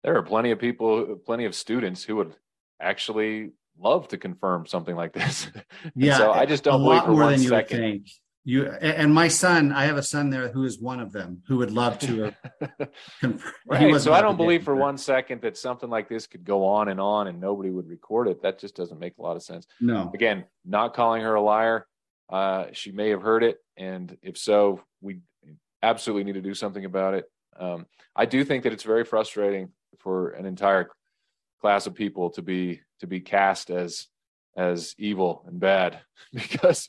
There 0.02 0.16
are 0.16 0.22
plenty 0.22 0.50
of 0.50 0.58
people, 0.58 1.16
plenty 1.24 1.46
of 1.46 1.54
students 1.54 2.04
who 2.04 2.16
would 2.16 2.34
actually 2.80 3.52
love 3.78 4.08
to 4.08 4.18
confirm 4.18 4.66
something 4.66 4.96
like 4.96 5.12
this. 5.12 5.48
Yeah. 5.94 6.18
so 6.18 6.32
I 6.32 6.46
just 6.46 6.64
don't 6.64 6.82
believe 6.82 7.04
for 7.04 7.12
one 7.12 7.38
second. 7.38 7.82
you 7.82 8.00
you 8.48 8.66
and 8.80 9.12
my 9.12 9.26
son 9.26 9.72
i 9.72 9.84
have 9.84 9.96
a 9.96 10.02
son 10.02 10.30
there 10.30 10.48
who 10.48 10.62
is 10.64 10.80
one 10.80 11.00
of 11.00 11.10
them 11.12 11.42
who 11.48 11.56
would 11.56 11.72
love 11.72 11.98
to 11.98 12.32
right 13.66 14.00
so 14.00 14.12
i 14.12 14.20
don't 14.20 14.36
believe 14.36 14.62
for 14.62 14.76
one 14.76 14.96
second 14.96 15.42
that 15.42 15.56
something 15.56 15.90
like 15.90 16.08
this 16.08 16.28
could 16.28 16.44
go 16.44 16.64
on 16.64 16.88
and 16.88 17.00
on 17.00 17.26
and 17.26 17.40
nobody 17.40 17.70
would 17.70 17.88
record 17.88 18.28
it. 18.28 18.40
That 18.42 18.60
just 18.60 18.76
doesn't 18.76 19.00
make 19.00 19.14
a 19.18 19.22
lot 19.22 19.34
of 19.36 19.42
sense. 19.42 19.66
No. 19.80 20.12
Again 20.14 20.44
not 20.64 20.94
calling 20.94 21.22
her 21.22 21.34
a 21.34 21.42
liar. 21.42 21.86
Uh, 22.30 22.66
she 22.72 22.92
may 22.92 23.08
have 23.10 23.22
heard 23.22 23.42
it 23.42 23.58
and 23.76 24.16
if 24.22 24.38
so 24.38 24.80
we 25.00 25.20
absolutely 25.82 26.24
need 26.24 26.34
to 26.34 26.40
do 26.40 26.54
something 26.54 26.84
about 26.84 27.14
it. 27.14 27.24
Um, 27.58 27.86
i 28.14 28.26
do 28.26 28.44
think 28.44 28.62
that 28.62 28.72
it's 28.72 28.84
very 28.84 29.04
frustrating 29.04 29.70
for 29.98 30.30
an 30.30 30.46
entire 30.46 30.90
class 31.60 31.86
of 31.86 31.94
people 31.94 32.30
to 32.30 32.42
be 32.42 32.80
to 33.00 33.06
be 33.06 33.20
cast 33.20 33.70
as 33.70 34.06
as 34.56 34.94
evil 34.98 35.44
and 35.46 35.60
bad 35.60 36.00
because 36.32 36.88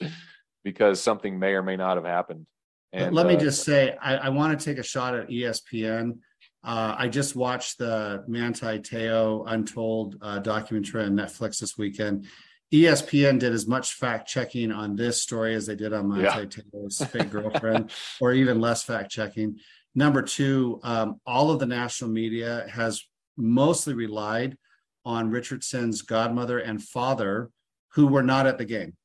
because 0.64 1.02
something 1.02 1.40
may 1.40 1.54
or 1.54 1.64
may 1.64 1.78
not 1.78 1.98
have 1.98 2.06
happened. 2.06 2.46
And 2.94 3.14
let 3.14 3.28
me 3.28 3.36
uh, 3.36 3.40
just 3.40 3.64
say, 3.64 3.96
I, 4.02 4.16
I, 4.16 4.30
want 4.30 4.58
to 4.58 4.66
take 4.66 4.78
a 4.78 4.84
shot 4.84 5.14
at 5.16 5.30
ESPN. 5.30 6.20
Uh, 6.64 6.96
I 6.98 7.08
just 7.08 7.36
watched 7.36 7.78
the 7.78 8.24
Manti 8.28 8.80
Te'o 8.80 9.44
Untold 9.48 10.16
uh, 10.22 10.40
documentary 10.40 11.04
on 11.04 11.12
Netflix 11.12 11.60
this 11.60 11.78
weekend. 11.78 12.28
ESPN 12.74 13.40
did 13.40 13.54
as 13.54 13.68
much 13.68 13.94
fact 13.94 14.28
checking 14.28 14.72
on 14.72 14.96
this 14.96 15.22
story 15.22 15.56
as 15.56 15.66
they 15.66 15.76
did 15.76 15.94
on 15.94 16.10
Manti 16.10 16.24
yeah. 16.24 16.46
Te'o's 16.46 16.98
fake 17.06 17.30
girlfriend, 17.30 17.92
or 18.20 18.34
even 18.34 18.60
less 18.60 18.84
fact 18.84 19.12
checking. 19.12 19.60
Number 19.96 20.22
two, 20.22 20.80
um, 20.84 21.20
all 21.26 21.50
of 21.50 21.60
the 21.60 21.66
national 21.66 22.10
media 22.10 22.66
has 22.70 23.04
mostly 23.38 23.94
relied 23.94 24.58
on 25.06 25.32
Richardson's 25.32 26.02
godmother 26.02 26.60
and 26.60 26.84
father, 26.84 27.50
who 27.94 28.08
were 28.08 28.24
not 28.24 28.48
at 28.48 28.58
the 28.58 28.66
game. 28.66 28.96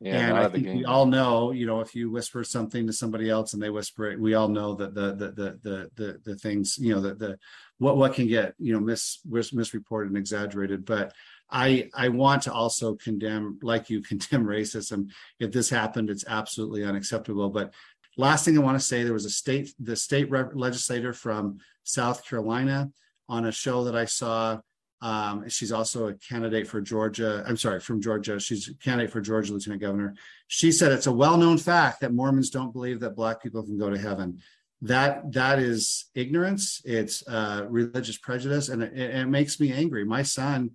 Yeah, 0.00 0.16
and 0.16 0.36
I 0.36 0.48
think 0.48 0.66
we 0.66 0.84
all 0.84 1.06
know, 1.06 1.52
you 1.52 1.64
know, 1.64 1.80
if 1.80 1.94
you 1.94 2.10
whisper 2.10 2.42
something 2.42 2.88
to 2.88 2.92
somebody 2.92 3.30
else 3.30 3.52
and 3.52 3.62
they 3.62 3.70
whisper 3.70 4.10
it, 4.10 4.18
we 4.18 4.34
all 4.34 4.48
know 4.48 4.74
that 4.74 4.94
the 4.94 5.14
the 5.14 5.30
the 5.30 5.58
the 5.62 5.90
the, 5.94 6.20
the 6.24 6.36
things, 6.36 6.76
you 6.76 6.92
know, 6.92 7.00
the 7.00 7.14
the 7.14 7.38
what 7.78 7.96
what 7.96 8.14
can 8.14 8.26
get 8.26 8.54
you 8.58 8.72
know 8.72 8.80
mis, 8.80 9.20
mis 9.24 9.52
misreported 9.52 10.08
and 10.08 10.18
exaggerated. 10.18 10.84
But 10.84 11.12
I 11.48 11.88
I 11.94 12.08
want 12.08 12.42
to 12.42 12.52
also 12.52 12.96
condemn, 12.96 13.60
like 13.62 13.90
you 13.90 14.02
condemn 14.10 14.44
racism. 14.44 15.10
If 15.38 15.52
this 15.52 15.70
happened, 15.70 16.10
it's 16.10 16.24
absolutely 16.26 16.84
unacceptable. 16.84 17.50
But 17.50 17.72
last 18.16 18.44
thing 18.44 18.58
I 18.58 18.62
want 18.62 18.80
to 18.80 18.84
say, 18.84 19.04
there 19.04 19.12
was 19.12 19.24
a 19.24 19.30
state 19.30 19.72
the 19.78 19.94
state 19.94 20.32
legislator 20.32 21.12
from 21.12 21.58
South 21.84 22.26
Carolina 22.26 22.90
on 23.32 23.46
a 23.46 23.52
show 23.52 23.84
that 23.84 23.96
I 23.96 24.04
saw 24.04 24.60
um, 25.00 25.48
she's 25.48 25.72
also 25.72 26.08
a 26.08 26.14
candidate 26.14 26.68
for 26.68 26.80
Georgia. 26.80 27.42
I'm 27.44 27.56
sorry, 27.56 27.80
from 27.80 28.00
Georgia. 28.00 28.38
She's 28.38 28.68
a 28.68 28.74
candidate 28.74 29.10
for 29.10 29.20
Georgia 29.20 29.52
Lieutenant 29.52 29.82
Governor. 29.82 30.14
She 30.46 30.70
said 30.70 30.92
it's 30.92 31.08
a 31.08 31.12
well-known 31.12 31.58
fact 31.58 32.00
that 32.00 32.12
Mormons 32.12 32.50
don't 32.50 32.72
believe 32.72 33.00
that 33.00 33.16
Black 33.16 33.42
people 33.42 33.64
can 33.64 33.76
go 33.76 33.90
to 33.90 33.98
heaven. 33.98 34.38
That 34.80 35.32
that 35.32 35.58
is 35.58 36.06
ignorance. 36.14 36.82
It's 36.84 37.26
uh, 37.26 37.66
religious 37.68 38.16
prejudice, 38.16 38.68
and 38.68 38.82
it, 38.82 38.92
it 38.96 39.28
makes 39.28 39.58
me 39.58 39.72
angry. 39.72 40.04
My 40.04 40.22
son 40.22 40.70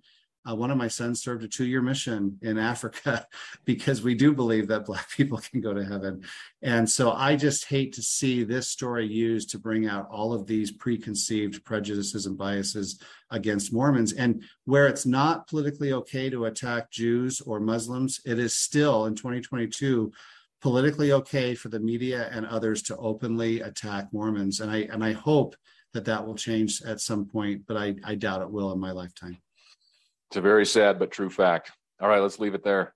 uh, 0.48 0.54
one 0.54 0.70
of 0.70 0.76
my 0.76 0.88
sons 0.88 1.22
served 1.22 1.44
a 1.44 1.48
two-year 1.48 1.82
mission 1.82 2.38
in 2.42 2.58
Africa 2.58 3.26
because 3.64 4.02
we 4.02 4.14
do 4.14 4.32
believe 4.32 4.68
that 4.68 4.84
Black 4.84 5.10
people 5.16 5.38
can 5.38 5.60
go 5.60 5.72
to 5.72 5.84
heaven, 5.84 6.22
and 6.62 6.88
so 6.88 7.12
I 7.12 7.36
just 7.36 7.66
hate 7.66 7.92
to 7.94 8.02
see 8.02 8.44
this 8.44 8.68
story 8.68 9.06
used 9.06 9.50
to 9.50 9.58
bring 9.58 9.86
out 9.86 10.08
all 10.10 10.32
of 10.32 10.46
these 10.46 10.70
preconceived 10.70 11.64
prejudices 11.64 12.26
and 12.26 12.36
biases 12.36 13.00
against 13.30 13.72
Mormons. 13.72 14.12
And 14.12 14.42
where 14.64 14.86
it's 14.86 15.06
not 15.06 15.48
politically 15.48 15.92
okay 15.92 16.30
to 16.30 16.46
attack 16.46 16.90
Jews 16.90 17.40
or 17.40 17.60
Muslims, 17.60 18.20
it 18.24 18.38
is 18.38 18.54
still 18.54 19.06
in 19.06 19.14
2022 19.14 20.12
politically 20.60 21.12
okay 21.12 21.54
for 21.54 21.68
the 21.68 21.78
media 21.78 22.28
and 22.32 22.44
others 22.46 22.82
to 22.82 22.96
openly 22.96 23.60
attack 23.60 24.08
Mormons. 24.12 24.60
And 24.60 24.70
I 24.70 24.88
and 24.92 25.04
I 25.04 25.12
hope 25.12 25.54
that 25.94 26.04
that 26.04 26.26
will 26.26 26.34
change 26.34 26.82
at 26.82 27.00
some 27.00 27.26
point, 27.26 27.62
but 27.66 27.76
I, 27.76 27.94
I 28.04 28.14
doubt 28.14 28.42
it 28.42 28.50
will 28.50 28.72
in 28.72 28.78
my 28.78 28.92
lifetime. 28.92 29.38
It's 30.30 30.36
a 30.36 30.42
very 30.42 30.66
sad 30.66 30.98
but 30.98 31.10
true 31.10 31.30
fact. 31.30 31.72
All 32.00 32.08
right, 32.08 32.20
let's 32.20 32.38
leave 32.38 32.54
it 32.54 32.62
there. 32.62 32.94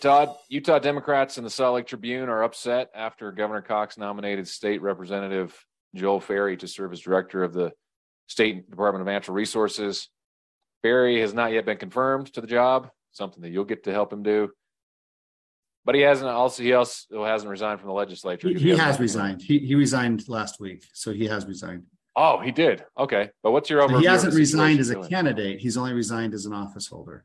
Todd, 0.00 0.34
Utah 0.48 0.78
Democrats 0.78 1.36
and 1.38 1.46
the 1.46 1.50
Salt 1.50 1.74
Lake 1.74 1.86
Tribune 1.86 2.28
are 2.28 2.42
upset 2.42 2.90
after 2.94 3.30
Governor 3.32 3.62
Cox 3.62 3.98
nominated 3.98 4.46
State 4.46 4.82
Representative 4.82 5.56
Joel 5.94 6.20
Ferry 6.20 6.56
to 6.56 6.68
serve 6.68 6.92
as 6.92 7.00
director 7.00 7.42
of 7.42 7.52
the 7.52 7.72
State 8.28 8.68
Department 8.70 9.02
of 9.02 9.06
Natural 9.06 9.34
Resources. 9.34 10.08
Ferry 10.82 11.20
has 11.20 11.34
not 11.34 11.52
yet 11.52 11.66
been 11.66 11.76
confirmed 11.78 12.32
to 12.34 12.40
the 12.40 12.46
job, 12.46 12.90
something 13.10 13.42
that 13.42 13.50
you'll 13.50 13.64
get 13.64 13.84
to 13.84 13.92
help 13.92 14.12
him 14.12 14.22
do. 14.22 14.50
But 15.84 15.96
he 15.96 16.02
hasn't 16.02 16.30
also 16.30 16.62
he 16.62 16.72
also 16.72 17.24
hasn't 17.24 17.50
resigned 17.50 17.80
from 17.80 17.88
the 17.88 17.94
legislature. 17.94 18.48
He, 18.48 18.54
he 18.54 18.70
has 18.70 19.00
resigned. 19.00 19.42
He 19.42 19.58
he 19.58 19.74
resigned 19.74 20.28
last 20.28 20.60
week, 20.60 20.84
so 20.92 21.12
he 21.12 21.26
has 21.26 21.46
resigned. 21.46 21.84
Oh, 22.14 22.38
he 22.38 22.52
did. 22.52 22.84
Okay, 22.96 23.30
but 23.42 23.52
what's 23.52 23.70
your 23.70 23.80
overview? 23.80 24.00
He 24.00 24.06
hasn't 24.06 24.34
resigned 24.34 24.80
as 24.80 24.90
a 24.90 24.94
doing? 24.94 25.08
candidate. 25.08 25.60
He's 25.60 25.76
only 25.76 25.92
resigned 25.92 26.34
as 26.34 26.46
an 26.46 26.52
office 26.52 26.86
holder. 26.86 27.24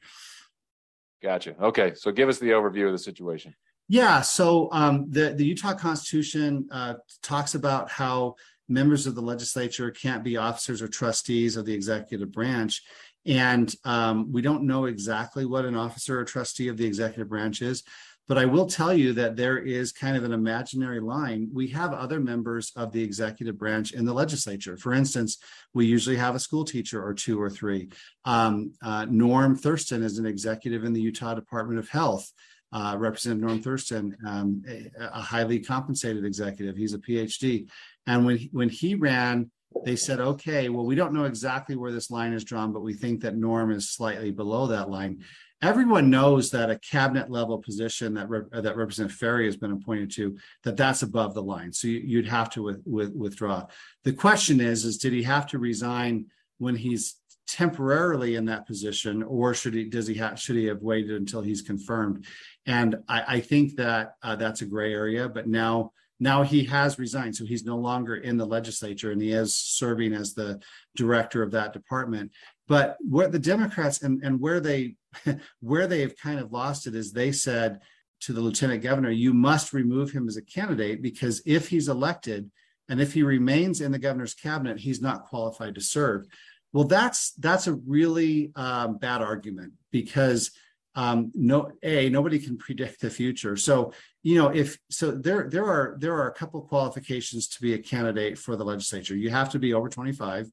Gotcha. 1.21 1.55
Okay, 1.61 1.93
so 1.95 2.11
give 2.11 2.29
us 2.29 2.39
the 2.39 2.51
overview 2.51 2.87
of 2.87 2.93
the 2.93 2.99
situation. 2.99 3.53
Yeah. 3.89 4.21
So 4.21 4.69
um, 4.71 5.05
the 5.09 5.33
the 5.33 5.45
Utah 5.45 5.73
Constitution 5.73 6.67
uh, 6.71 6.95
talks 7.21 7.53
about 7.53 7.89
how 7.91 8.35
members 8.69 9.07
of 9.07 9.15
the 9.15 9.21
legislature 9.21 9.91
can't 9.91 10.23
be 10.23 10.37
officers 10.37 10.81
or 10.81 10.87
trustees 10.87 11.55
of 11.55 11.65
the 11.65 11.73
executive 11.73 12.31
branch. 12.31 12.83
And 13.25 13.73
um, 13.83 14.31
we 14.31 14.41
don't 14.41 14.63
know 14.63 14.85
exactly 14.85 15.45
what 15.45 15.65
an 15.65 15.75
officer 15.75 16.19
or 16.19 16.23
trustee 16.23 16.69
of 16.69 16.77
the 16.77 16.85
executive 16.85 17.29
branch 17.29 17.61
is. 17.61 17.83
But 18.27 18.37
I 18.37 18.45
will 18.45 18.65
tell 18.65 18.93
you 18.93 19.13
that 19.13 19.37
there 19.37 19.57
is 19.57 19.93
kind 19.93 20.17
of 20.17 20.25
an 20.25 20.33
imaginary 20.33 20.99
line. 20.99 21.49
We 21.53 21.69
have 21.69 21.93
other 21.93 22.19
members 22.19 22.73
of 22.75 22.91
the 22.91 23.01
executive 23.01 23.57
branch 23.57 23.93
in 23.93 24.05
the 24.05 24.13
legislature. 24.13 24.75
For 24.75 24.93
instance, 24.93 25.37
we 25.73 25.85
usually 25.85 26.17
have 26.17 26.35
a 26.35 26.39
school 26.39 26.65
teacher 26.65 27.01
or 27.03 27.13
two 27.13 27.41
or 27.41 27.49
three. 27.49 27.89
Um, 28.25 28.73
uh, 28.81 29.05
Norm 29.09 29.55
Thurston 29.55 30.03
is 30.03 30.17
an 30.17 30.25
executive 30.25 30.83
in 30.83 30.91
the 30.91 31.01
Utah 31.01 31.35
Department 31.35 31.79
of 31.79 31.87
Health. 31.87 32.31
Uh, 32.73 32.97
Representative 32.99 33.47
Norm 33.47 33.61
Thurston, 33.61 34.17
um, 34.27 34.61
a, 34.67 34.91
a, 34.99 35.21
highly 35.21 35.57
compensated 35.57 36.25
executive. 36.25 36.75
He's 36.75 36.93
a 36.93 36.97
PhD. 36.97 37.69
And 38.07 38.25
when 38.25 38.49
when 38.51 38.67
he 38.67 38.95
ran, 38.95 39.51
they 39.85 39.95
said, 39.95 40.19
okay, 40.19 40.67
well, 40.67 40.85
we 40.85 40.95
don't 40.95 41.13
know 41.13 41.23
exactly 41.23 41.77
where 41.77 41.93
this 41.93 42.11
line 42.11 42.33
is 42.33 42.43
drawn, 42.43 42.73
but 42.73 42.81
we 42.81 42.93
think 42.93 43.21
that 43.21 43.37
Norm 43.37 43.71
is 43.71 43.89
slightly 43.89 44.31
below 44.31 44.67
that 44.67 44.89
line 44.89 45.23
everyone 45.61 46.09
knows 46.09 46.51
that 46.51 46.69
a 46.69 46.79
cabinet 46.79 47.29
level 47.31 47.57
position 47.57 48.13
that 48.13 48.27
that 48.51 48.77
Representative 48.77 49.17
Ferry 49.17 49.45
has 49.45 49.57
been 49.57 49.71
appointed 49.71 50.11
to 50.11 50.37
that 50.63 50.77
that's 50.77 51.01
above 51.01 51.33
the 51.33 51.41
line. 51.41 51.73
So 51.73 51.87
you, 51.87 52.17
would 52.17 52.27
have 52.27 52.49
to 52.51 52.63
with, 52.63 52.81
with, 52.85 53.13
withdraw. 53.13 53.65
The 54.03 54.13
question 54.13 54.59
is, 54.59 54.85
is 54.85 54.97
did 54.97 55.13
he 55.13 55.23
have 55.23 55.47
to 55.47 55.59
resign 55.59 56.27
when 56.59 56.75
he's 56.75 57.15
temporarily 57.47 58.35
in 58.35 58.45
that 58.45 58.67
position, 58.67 59.23
or 59.23 59.53
should 59.53 59.73
he 59.73 59.85
does 59.85 60.07
he 60.07 60.15
have 60.15 60.39
should 60.39 60.57
he 60.57 60.65
have 60.65 60.81
waited 60.81 61.15
until 61.15 61.41
he's 61.41 61.61
confirmed? 61.61 62.25
And 62.65 62.97
I, 63.07 63.23
I 63.27 63.39
think 63.39 63.77
that 63.77 64.13
uh, 64.21 64.35
that's 64.35 64.61
a 64.61 64.65
gray 64.65 64.93
area. 64.93 65.29
But 65.29 65.47
now 65.47 65.91
now 66.19 66.43
he 66.43 66.63
has 66.65 66.97
resigned 66.97 67.35
so 67.35 67.45
he's 67.45 67.63
no 67.63 67.77
longer 67.77 68.15
in 68.15 68.37
the 68.37 68.45
legislature 68.45 69.11
and 69.11 69.21
he 69.21 69.31
is 69.31 69.55
serving 69.55 70.13
as 70.13 70.33
the 70.33 70.59
director 70.95 71.43
of 71.43 71.51
that 71.51 71.73
department 71.73 72.31
but 72.67 72.97
where 73.07 73.27
the 73.27 73.39
democrats 73.39 74.01
and, 74.01 74.23
and 74.23 74.39
where 74.39 74.59
they 74.59 74.95
where 75.59 75.87
they've 75.87 76.17
kind 76.17 76.39
of 76.39 76.51
lost 76.51 76.87
it 76.87 76.95
is 76.95 77.11
they 77.11 77.31
said 77.31 77.79
to 78.19 78.33
the 78.33 78.41
lieutenant 78.41 78.81
governor 78.81 79.11
you 79.11 79.33
must 79.33 79.73
remove 79.73 80.11
him 80.11 80.27
as 80.27 80.37
a 80.37 80.41
candidate 80.41 81.01
because 81.01 81.41
if 81.45 81.69
he's 81.69 81.87
elected 81.87 82.49
and 82.89 83.01
if 83.01 83.13
he 83.13 83.23
remains 83.23 83.81
in 83.81 83.91
the 83.91 83.99
governor's 83.99 84.33
cabinet 84.33 84.79
he's 84.79 85.01
not 85.01 85.25
qualified 85.25 85.75
to 85.75 85.81
serve. 85.81 86.25
Well 86.73 86.85
that's 86.85 87.31
that's 87.33 87.67
a 87.67 87.73
really 87.73 88.51
um, 88.55 88.97
bad 88.97 89.21
argument 89.21 89.73
because 89.91 90.51
um, 90.95 91.31
no 91.35 91.71
a 91.83 92.09
nobody 92.09 92.39
can 92.39 92.57
predict 92.65 93.01
the 93.01 93.09
future. 93.09 93.55
So 93.55 93.93
you 94.23 94.35
know 94.35 94.49
if 94.49 94.77
so 94.89 95.11
there 95.11 95.49
there 95.49 95.65
are 95.65 95.97
there 95.99 96.13
are 96.13 96.29
a 96.29 96.33
couple 96.33 96.61
qualifications 96.61 97.47
to 97.49 97.61
be 97.61 97.73
a 97.73 97.79
candidate 97.79 98.37
for 98.37 98.55
the 98.55 98.65
legislature. 98.65 99.15
You 99.15 99.29
have 99.29 99.49
to 99.51 99.59
be 99.59 99.73
over 99.73 99.89
25 99.89 100.49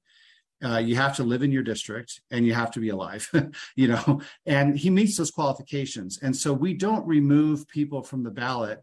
uh, 0.63 0.79
you 0.79 0.97
have 0.97 1.17
to 1.17 1.25
live 1.25 1.43
in 1.43 1.51
your 1.51 1.63
district 1.63 2.21
and 2.31 2.47
you 2.47 2.55
have 2.55 2.71
to 2.71 2.81
be 2.81 2.91
alive 2.91 3.31
you 3.77 3.89
know 3.89 4.21
and 4.47 4.77
he 4.77 4.91
meets 4.91 5.17
those 5.17 5.31
qualifications 5.31 6.19
and 6.23 6.37
so 6.37 6.53
we 6.53 6.75
don't 6.75 7.07
remove 7.07 7.67
people 7.69 8.03
from 8.03 8.23
the 8.23 8.31
ballot 8.31 8.83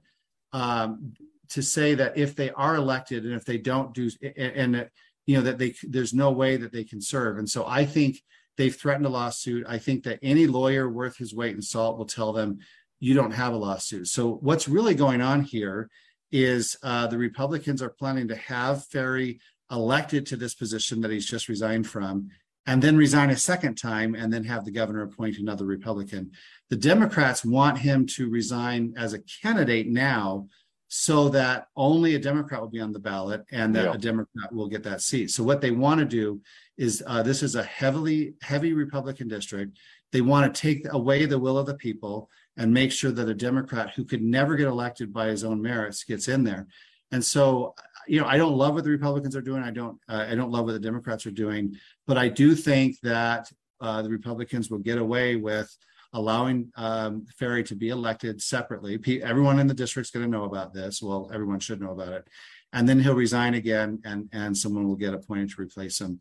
um, 0.54 1.13
to 1.50 1.62
say 1.62 1.93
that 1.95 2.17
if 2.17 2.36
they 2.36 2.50
are 2.52 2.76
elected 2.76 3.26
and 3.26 3.34
if 3.34 3.45
they 3.45 3.58
don't 3.58 3.93
do 3.93 4.10
and, 4.22 4.76
and 4.76 4.89
you 5.26 5.38
know 5.38 5.43
that 5.43 5.58
they 5.58 5.74
there's 5.84 6.13
no 6.13 6.32
way 6.32 6.58
that 6.58 6.72
they 6.72 6.84
can 6.84 7.02
serve 7.02 7.38
and 7.38 7.50
so 7.50 7.65
i 7.67 7.86
think 7.86 8.22
They've 8.58 8.76
threatened 8.76 9.06
a 9.06 9.10
lawsuit. 9.10 9.65
I 9.67 9.78
think 9.78 10.04
that 10.04 10.19
any 10.22 10.45
lawyer 10.48 10.89
worth 10.89 11.17
his 11.17 11.34
weight 11.34 11.56
in 11.56 11.62
salt 11.62 11.98
will 11.98 12.06
tell 12.06 12.34
them 12.34 12.60
you 13.00 13.13
don't 13.13 13.32
have 13.32 13.54
a 13.54 13.58
lawsuit. 13.58 14.08
So 14.08 14.36
what's 14.41 14.67
really 14.67 14.93
going 14.93 15.22
on 15.22 15.41
here 15.41 15.89
is 16.32 16.78
uh, 16.84 17.08
the 17.08 17.17
Republicans 17.17 17.82
are 17.82 17.89
planning 17.89 18.28
to 18.28 18.36
have 18.36 18.86
Ferry 18.86 19.39
elected 19.71 20.25
to 20.27 20.36
this 20.36 20.53
position 20.53 21.01
that 21.01 21.12
he's 21.12 21.25
just 21.25 21.49
resigned 21.49 21.88
from, 21.88 22.29
and 22.65 22.81
then 22.81 22.95
resign 22.95 23.29
a 23.29 23.38
second 23.38 23.75
time, 23.75 24.13
and 24.15 24.31
then 24.31 24.43
have 24.43 24.65
the 24.65 24.71
governor 24.71 25.03
appoint 25.03 25.38
another 25.38 25.65
Republican. 25.65 26.31
The 26.69 26.75
Democrats 26.75 27.43
want 27.43 27.79
him 27.79 28.05
to 28.07 28.29
resign 28.29 28.93
as 28.97 29.13
a 29.13 29.19
candidate 29.41 29.88
now 29.88 30.47
so 30.93 31.29
that 31.29 31.67
only 31.77 32.15
a 32.15 32.19
Democrat 32.19 32.60
will 32.60 32.67
be 32.67 32.81
on 32.81 32.91
the 32.91 32.99
ballot 32.99 33.45
and 33.49 33.73
that 33.73 33.86
yeah. 33.86 33.93
a 33.93 33.97
Democrat 33.97 34.53
will 34.53 34.67
get 34.67 34.84
that 34.84 35.01
seat. 35.01 35.31
So 35.31 35.41
what 35.41 35.62
they 35.62 35.71
want 35.71 36.01
to 36.01 36.05
do 36.05 36.41
is 36.77 37.01
uh, 37.07 37.23
this 37.23 37.43
is 37.43 37.55
a 37.55 37.63
heavily 37.63 38.34
heavy 38.41 38.73
Republican 38.73 39.29
district. 39.29 39.79
They 40.12 40.19
want 40.19 40.53
to 40.53 40.62
take 40.62 40.91
away 40.91 41.25
the 41.25 41.39
will 41.39 41.57
of 41.57 41.65
the 41.65 41.75
people 41.75 42.29
and 42.57 42.73
make 42.73 42.91
sure 42.91 43.12
that 43.12 43.29
a 43.29 43.34
Democrat 43.34 43.91
who 43.95 44.03
could 44.03 44.21
never 44.21 44.57
get 44.57 44.67
elected 44.67 45.13
by 45.13 45.27
his 45.27 45.45
own 45.45 45.62
merits 45.62 46.03
gets 46.03 46.27
in 46.27 46.43
there. 46.43 46.67
And 47.13 47.23
so, 47.23 47.73
you 48.08 48.20
know, 48.20 48.28
I 48.28 48.38
don't 48.38 48.56
love 48.56 48.74
what 48.76 48.84
the 48.84 48.90
Republicans 48.90 49.36
are 49.36 49.42
doing. 49.42 49.64
I 49.64 49.72
don't. 49.72 49.98
Uh, 50.08 50.26
I 50.30 50.36
don't 50.36 50.52
love 50.52 50.66
what 50.66 50.74
the 50.74 50.80
Democrats 50.80 51.26
are 51.26 51.32
doing. 51.32 51.76
But 52.08 52.18
I 52.18 52.30
do 52.30 52.56
think 52.56 53.00
that 53.02 53.52
uh, 53.80 54.02
the 54.02 54.10
Republicans 54.10 54.70
will 54.70 54.80
get 54.80 54.98
away 54.98 55.36
with 55.36 55.76
allowing 56.14 56.72
um, 56.76 57.26
Ferry 57.38 57.64
to 57.64 57.76
be 57.76 57.90
elected 57.90 58.42
separately. 58.42 59.00
everyone 59.24 59.60
in 59.60 59.68
the 59.68 59.74
district's 59.74 60.12
going 60.12 60.26
to 60.26 60.32
know 60.32 60.44
about 60.44 60.74
this. 60.74 61.02
Well, 61.02 61.30
everyone 61.34 61.60
should 61.60 61.82
know 61.82 61.92
about 61.92 62.14
it. 62.14 62.28
And 62.74 62.88
then 62.88 63.00
he'll 63.00 63.16
resign 63.16 63.56
again, 63.56 64.02
and 64.06 64.30
and 64.32 64.58
someone 64.58 64.88
will 64.88 64.96
get 64.96 65.14
appointed 65.14 65.50
to 65.52 65.62
replace 65.62 66.00
him. 66.00 66.20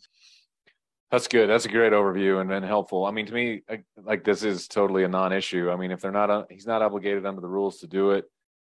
That's 1.11 1.27
good. 1.27 1.51
That's 1.51 1.65
a 1.65 1.69
great 1.69 1.93
overview 1.93 2.41
and, 2.41 2.53
and 2.53 2.65
helpful. 2.65 3.05
I 3.05 3.11
mean, 3.11 3.27
to 3.27 3.33
me, 3.33 3.63
like 3.97 4.23
this 4.23 4.45
is 4.45 4.69
totally 4.69 5.03
a 5.03 5.09
non-issue. 5.09 5.69
I 5.71 5.77
mean, 5.77 5.91
if 5.91 6.01
they're 6.01 6.13
not, 6.13 6.31
uh, 6.31 6.45
he's 6.49 6.67
not 6.67 6.83
obligated 6.83 7.27
under 7.27 7.41
the 7.41 7.49
rules 7.49 7.79
to 7.81 7.89
do 7.89 8.13
it. 8.13 8.27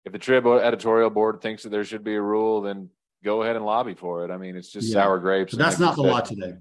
If 0.06 0.14
the 0.14 0.20
Trib 0.20 0.48
editorial 0.48 1.10
board 1.10 1.42
thinks 1.42 1.64
that 1.64 1.70
there 1.70 1.84
should 1.84 2.04
be 2.04 2.16
a 2.16 2.22
rule, 2.22 2.62
then 2.62 2.90
go 3.24 3.44
ahead 3.44 3.56
and 3.56 3.66
lobby 3.66 3.94
for 3.94 4.26
it. 4.26 4.32
I 4.32 4.38
mean, 4.38 4.56
it's 4.56 4.72
just 4.72 4.88
yeah. 4.88 4.94
sour 4.94 5.20
grapes. 5.20 5.54
But 5.54 5.60
that's 5.60 5.80
not 5.80 5.96
the 5.96 6.04
law 6.04 6.22
today. 6.22 6.54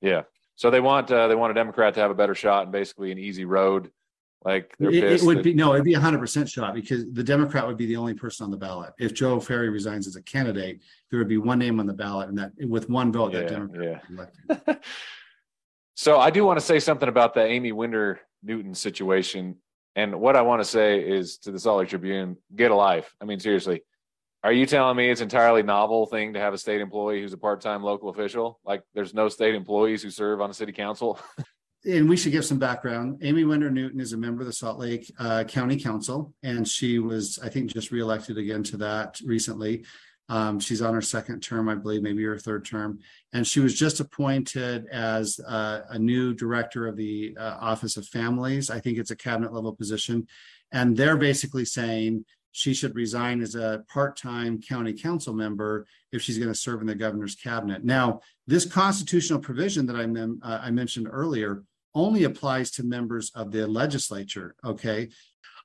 Yeah. 0.00 0.22
So 0.56 0.70
they 0.70 0.80
want 0.80 1.10
uh, 1.10 1.28
they 1.28 1.34
want 1.34 1.50
a 1.50 1.54
Democrat 1.54 1.94
to 1.94 2.00
have 2.00 2.10
a 2.10 2.14
better 2.14 2.34
shot 2.34 2.64
and 2.64 2.72
basically 2.72 3.12
an 3.12 3.18
easy 3.18 3.44
road 3.44 3.90
like 4.44 4.74
it, 4.78 4.94
it, 4.94 5.22
would 5.22 5.38
that, 5.38 5.44
be 5.44 5.52
no, 5.52 5.74
it'd 5.74 5.84
be 5.84 5.92
a 5.92 6.00
hundred 6.00 6.18
percent 6.18 6.48
shot 6.48 6.74
because 6.74 7.04
the 7.12 7.22
Democrat 7.22 7.66
would 7.66 7.76
be 7.76 7.84
the 7.84 7.96
only 7.96 8.14
person 8.14 8.44
on 8.44 8.50
the 8.50 8.56
ballot. 8.56 8.94
If 8.98 9.12
Joe 9.12 9.38
Ferry 9.38 9.68
resigns 9.68 10.06
as 10.06 10.16
a 10.16 10.22
candidate, 10.22 10.80
there 11.10 11.18
would 11.18 11.28
be 11.28 11.36
one 11.36 11.58
name 11.58 11.78
on 11.78 11.86
the 11.86 11.92
ballot, 11.92 12.30
and 12.30 12.38
that 12.38 12.52
with 12.58 12.88
one 12.88 13.12
vote, 13.12 13.34
yeah, 13.34 13.40
that 13.40 13.48
Democrat 13.50 14.02
yeah. 14.48 14.74
so 15.94 16.18
I 16.18 16.30
do 16.30 16.44
want 16.44 16.58
to 16.58 16.64
say 16.64 16.80
something 16.80 17.08
about 17.08 17.34
the 17.34 17.44
Aimee 17.44 17.72
Winder 17.72 18.20
Newton 18.42 18.74
situation, 18.74 19.56
and 19.94 20.18
what 20.18 20.36
I 20.36 20.42
want 20.42 20.62
to 20.62 20.64
say 20.64 21.00
is 21.00 21.36
to 21.38 21.52
the 21.52 21.58
Salt 21.58 21.80
Lake 21.80 21.90
Tribune: 21.90 22.38
get 22.56 22.70
a 22.70 22.74
life. 22.74 23.14
I 23.20 23.26
mean, 23.26 23.40
seriously, 23.40 23.82
are 24.42 24.52
you 24.52 24.64
telling 24.66 24.96
me 24.96 25.10
it's 25.10 25.20
entirely 25.20 25.62
novel 25.62 26.06
thing 26.06 26.32
to 26.32 26.40
have 26.40 26.54
a 26.54 26.58
state 26.58 26.80
employee 26.80 27.20
who's 27.20 27.32
a 27.32 27.38
part-time 27.38 27.82
local 27.82 28.08
official? 28.08 28.58
Like, 28.64 28.82
there's 28.94 29.12
no 29.12 29.28
state 29.28 29.54
employees 29.54 30.02
who 30.02 30.10
serve 30.10 30.40
on 30.40 30.50
a 30.50 30.54
city 30.54 30.72
council. 30.72 31.18
and 31.84 32.08
we 32.08 32.16
should 32.16 32.32
give 32.32 32.44
some 32.44 32.58
background. 32.58 33.18
Aimee 33.22 33.44
Winder 33.44 33.70
Newton 33.70 34.00
is 34.00 34.12
a 34.12 34.16
member 34.16 34.40
of 34.40 34.46
the 34.46 34.52
Salt 34.52 34.78
Lake 34.78 35.12
uh, 35.18 35.44
County 35.44 35.78
Council, 35.78 36.32
and 36.42 36.66
she 36.66 36.98
was, 36.98 37.38
I 37.42 37.48
think, 37.50 37.72
just 37.72 37.90
reelected 37.90 38.38
again 38.38 38.62
to 38.64 38.78
that 38.78 39.20
recently. 39.24 39.84
Um, 40.30 40.60
she's 40.60 40.80
on 40.80 40.94
her 40.94 41.02
second 41.02 41.40
term, 41.40 41.68
I 41.68 41.74
believe, 41.74 42.02
maybe 42.02 42.22
her 42.22 42.38
third 42.38 42.64
term. 42.64 43.00
And 43.32 43.44
she 43.44 43.58
was 43.58 43.76
just 43.76 43.98
appointed 43.98 44.86
as 44.86 45.40
uh, 45.46 45.80
a 45.90 45.98
new 45.98 46.32
director 46.34 46.86
of 46.86 46.96
the 46.96 47.36
uh, 47.38 47.56
Office 47.60 47.96
of 47.96 48.06
Families. 48.06 48.70
I 48.70 48.78
think 48.78 48.96
it's 48.96 49.10
a 49.10 49.16
cabinet 49.16 49.52
level 49.52 49.74
position. 49.74 50.28
And 50.70 50.96
they're 50.96 51.16
basically 51.16 51.64
saying 51.64 52.24
she 52.52 52.74
should 52.74 52.94
resign 52.94 53.40
as 53.40 53.54
a 53.54 53.84
part 53.88 54.16
time 54.16 54.60
county 54.60 54.92
council 54.92 55.32
member 55.32 55.86
if 56.12 56.22
she's 56.22 56.38
going 56.38 56.52
to 56.52 56.58
serve 56.58 56.80
in 56.80 56.86
the 56.86 56.94
governor's 56.94 57.34
cabinet. 57.34 57.84
Now, 57.84 58.20
this 58.46 58.64
constitutional 58.64 59.38
provision 59.38 59.86
that 59.86 59.96
I, 59.96 60.06
mem- 60.06 60.40
uh, 60.42 60.60
I 60.62 60.70
mentioned 60.70 61.08
earlier 61.10 61.62
only 61.94 62.24
applies 62.24 62.70
to 62.72 62.82
members 62.82 63.30
of 63.34 63.52
the 63.52 63.66
legislature. 63.66 64.54
Okay. 64.64 65.08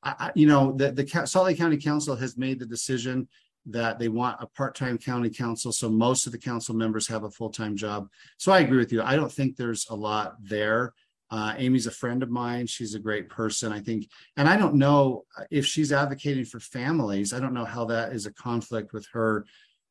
I, 0.03 0.31
you 0.35 0.47
know, 0.47 0.73
the, 0.73 0.91
the 0.91 1.25
Salt 1.25 1.45
Lake 1.47 1.57
County 1.57 1.77
Council 1.77 2.15
has 2.15 2.37
made 2.37 2.59
the 2.59 2.65
decision 2.65 3.27
that 3.67 3.97
they 3.97 4.07
want 4.07 4.37
a 4.39 4.45
part-time 4.45 4.97
county 4.99 5.29
council. 5.29 5.71
So 5.71 5.89
most 5.89 6.27
of 6.27 6.31
the 6.31 6.37
council 6.37 6.75
members 6.75 7.07
have 7.07 7.23
a 7.23 7.31
full-time 7.31 7.75
job. 7.75 8.09
So 8.37 8.51
I 8.51 8.59
agree 8.59 8.77
with 8.77 8.91
you. 8.91 9.01
I 9.01 9.15
don't 9.15 9.31
think 9.31 9.55
there's 9.55 9.87
a 9.89 9.95
lot 9.95 10.35
there. 10.43 10.93
Uh, 11.31 11.53
Aimee's 11.55 11.87
a 11.87 11.91
friend 11.91 12.21
of 12.21 12.29
mine. 12.29 12.67
She's 12.67 12.93
a 12.93 12.99
great 12.99 13.29
person, 13.29 13.71
I 13.71 13.79
think. 13.79 14.07
And 14.37 14.47
I 14.47 14.57
don't 14.57 14.75
know 14.75 15.25
if 15.49 15.65
she's 15.65 15.91
advocating 15.91 16.45
for 16.45 16.59
families. 16.59 17.33
I 17.33 17.39
don't 17.39 17.53
know 17.53 17.65
how 17.65 17.85
that 17.85 18.13
is 18.13 18.25
a 18.25 18.33
conflict 18.33 18.93
with 18.93 19.07
her, 19.13 19.45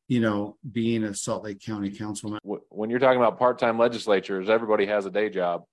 you 0.07 0.21
know, 0.21 0.57
being 0.71 1.03
a 1.03 1.13
Salt 1.13 1.43
Lake 1.43 1.59
County 1.59 1.91
councilman. 1.91 2.39
When 2.43 2.89
you're 2.89 2.99
talking 2.99 3.19
about 3.19 3.37
part-time 3.37 3.77
legislatures, 3.77 4.49
everybody 4.49 4.85
has 4.85 5.05
a 5.05 5.11
day 5.11 5.29
job. 5.29 5.65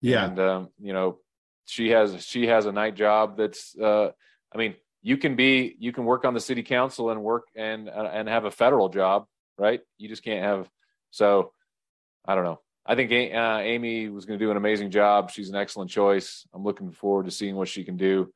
Yeah. 0.00 0.24
And, 0.24 0.38
um, 0.38 0.68
you 0.80 0.92
know, 0.92 1.18
she 1.66 1.90
has, 1.90 2.24
she 2.24 2.46
has 2.46 2.66
a 2.66 2.72
night 2.72 2.94
job 2.94 3.36
that's, 3.36 3.76
uh, 3.78 4.10
I 4.54 4.58
mean, 4.58 4.74
you 5.02 5.18
can 5.18 5.36
be, 5.36 5.76
you 5.78 5.92
can 5.92 6.06
work 6.06 6.24
on 6.24 6.32
the 6.32 6.40
city 6.40 6.62
council 6.62 7.10
and 7.10 7.22
work 7.22 7.48
and, 7.54 7.90
uh, 7.90 8.10
and 8.12 8.26
have 8.28 8.46
a 8.46 8.50
federal 8.50 8.88
job, 8.88 9.26
right? 9.58 9.80
You 9.98 10.08
just 10.08 10.24
can't 10.24 10.42
have, 10.42 10.68
so 11.10 11.52
I 12.24 12.34
don't 12.34 12.44
know. 12.44 12.60
I 12.86 12.94
think 12.94 13.10
uh, 13.12 13.60
Aimee 13.62 14.08
was 14.08 14.26
going 14.26 14.38
to 14.38 14.44
do 14.44 14.50
an 14.50 14.56
amazing 14.56 14.90
job. 14.90 15.30
She's 15.30 15.48
an 15.48 15.56
excellent 15.56 15.90
choice. 15.90 16.46
I'm 16.52 16.64
looking 16.64 16.90
forward 16.90 17.24
to 17.24 17.30
seeing 17.30 17.56
what 17.56 17.68
she 17.68 17.82
can 17.84 17.96
do. 17.96 18.32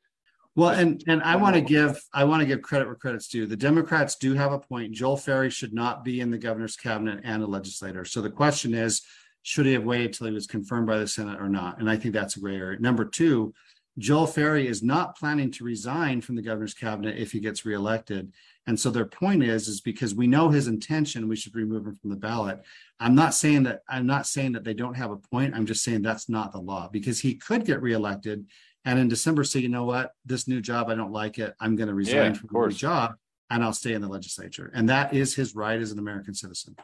Well, 0.56 0.70
and 0.70 1.04
and 1.06 1.22
I 1.22 1.36
want 1.36 1.54
to 1.54 1.60
give 1.60 2.02
I 2.12 2.24
want 2.24 2.40
to 2.40 2.46
give 2.46 2.62
credit 2.62 2.86
where 2.86 2.96
credit's 2.96 3.28
due. 3.28 3.46
The 3.46 3.56
Democrats 3.56 4.16
do 4.16 4.34
have 4.34 4.52
a 4.52 4.58
point. 4.58 4.92
Joel 4.92 5.16
Ferry 5.16 5.50
should 5.50 5.72
not 5.72 6.02
be 6.02 6.20
in 6.20 6.30
the 6.30 6.38
governor's 6.38 6.74
cabinet 6.74 7.20
and 7.22 7.42
a 7.42 7.46
legislator. 7.46 8.04
So 8.04 8.20
the 8.22 8.30
question 8.30 8.74
is, 8.74 9.02
should 9.42 9.66
he 9.66 9.74
have 9.74 9.84
waited 9.84 10.14
till 10.14 10.26
he 10.26 10.32
was 10.32 10.48
confirmed 10.48 10.88
by 10.88 10.98
the 10.98 11.06
Senate 11.06 11.40
or 11.40 11.48
not? 11.48 11.78
And 11.78 11.88
I 11.88 11.96
think 11.96 12.12
that's 12.12 12.36
a 12.36 12.40
gray 12.40 12.56
area. 12.56 12.80
Number 12.80 13.04
two, 13.04 13.54
Joel 13.98 14.26
Ferry 14.26 14.66
is 14.66 14.82
not 14.82 15.18
planning 15.18 15.50
to 15.52 15.64
resign 15.64 16.20
from 16.20 16.36
the 16.36 16.42
governor's 16.42 16.74
cabinet 16.74 17.18
if 17.18 17.32
he 17.32 17.40
gets 17.40 17.66
reelected. 17.66 18.32
And 18.66 18.78
so 18.78 18.90
their 18.90 19.04
point 19.04 19.42
is, 19.42 19.66
is 19.66 19.80
because 19.80 20.14
we 20.14 20.26
know 20.26 20.50
his 20.50 20.68
intention, 20.68 21.28
we 21.28 21.36
should 21.36 21.54
remove 21.54 21.86
him 21.86 21.96
from 21.96 22.10
the 22.10 22.16
ballot. 22.16 22.60
I'm 23.00 23.14
not 23.14 23.34
saying 23.34 23.64
that 23.64 23.82
I'm 23.88 24.06
not 24.06 24.26
saying 24.26 24.52
that 24.52 24.64
they 24.64 24.74
don't 24.74 24.94
have 24.94 25.10
a 25.10 25.16
point. 25.16 25.54
I'm 25.54 25.66
just 25.66 25.82
saying 25.82 26.02
that's 26.02 26.28
not 26.28 26.52
the 26.52 26.60
law 26.60 26.88
because 26.92 27.20
he 27.20 27.34
could 27.34 27.64
get 27.64 27.82
reelected 27.82 28.46
and 28.84 28.98
in 28.98 29.08
December 29.08 29.44
say, 29.44 29.60
you 29.60 29.68
know 29.68 29.84
what, 29.84 30.12
this 30.24 30.48
new 30.48 30.62
job, 30.62 30.88
I 30.88 30.94
don't 30.94 31.12
like 31.12 31.38
it. 31.38 31.54
I'm 31.60 31.76
going 31.76 31.88
to 31.88 31.94
resign 31.94 32.32
yeah, 32.32 32.38
from 32.38 32.68
the 32.68 32.74
job 32.74 33.16
and 33.50 33.62
I'll 33.62 33.72
stay 33.72 33.92
in 33.92 34.00
the 34.00 34.08
legislature. 34.08 34.70
And 34.74 34.88
that 34.88 35.12
is 35.12 35.34
his 35.34 35.54
right 35.54 35.78
as 35.78 35.92
an 35.92 35.98
American 35.98 36.34
citizen. 36.34 36.76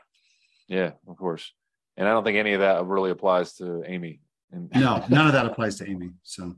Yeah, 0.68 0.92
of 1.08 1.16
course. 1.16 1.52
And 1.96 2.08
I 2.08 2.10
don't 2.10 2.24
think 2.24 2.36
any 2.36 2.52
of 2.54 2.60
that 2.60 2.84
really 2.84 3.10
applies 3.10 3.54
to 3.54 3.82
Aimee. 3.86 4.20
no, 4.52 5.04
none 5.08 5.26
of 5.26 5.32
that 5.32 5.46
applies 5.46 5.76
to 5.76 5.88
Aimee. 5.88 6.12
So 6.22 6.54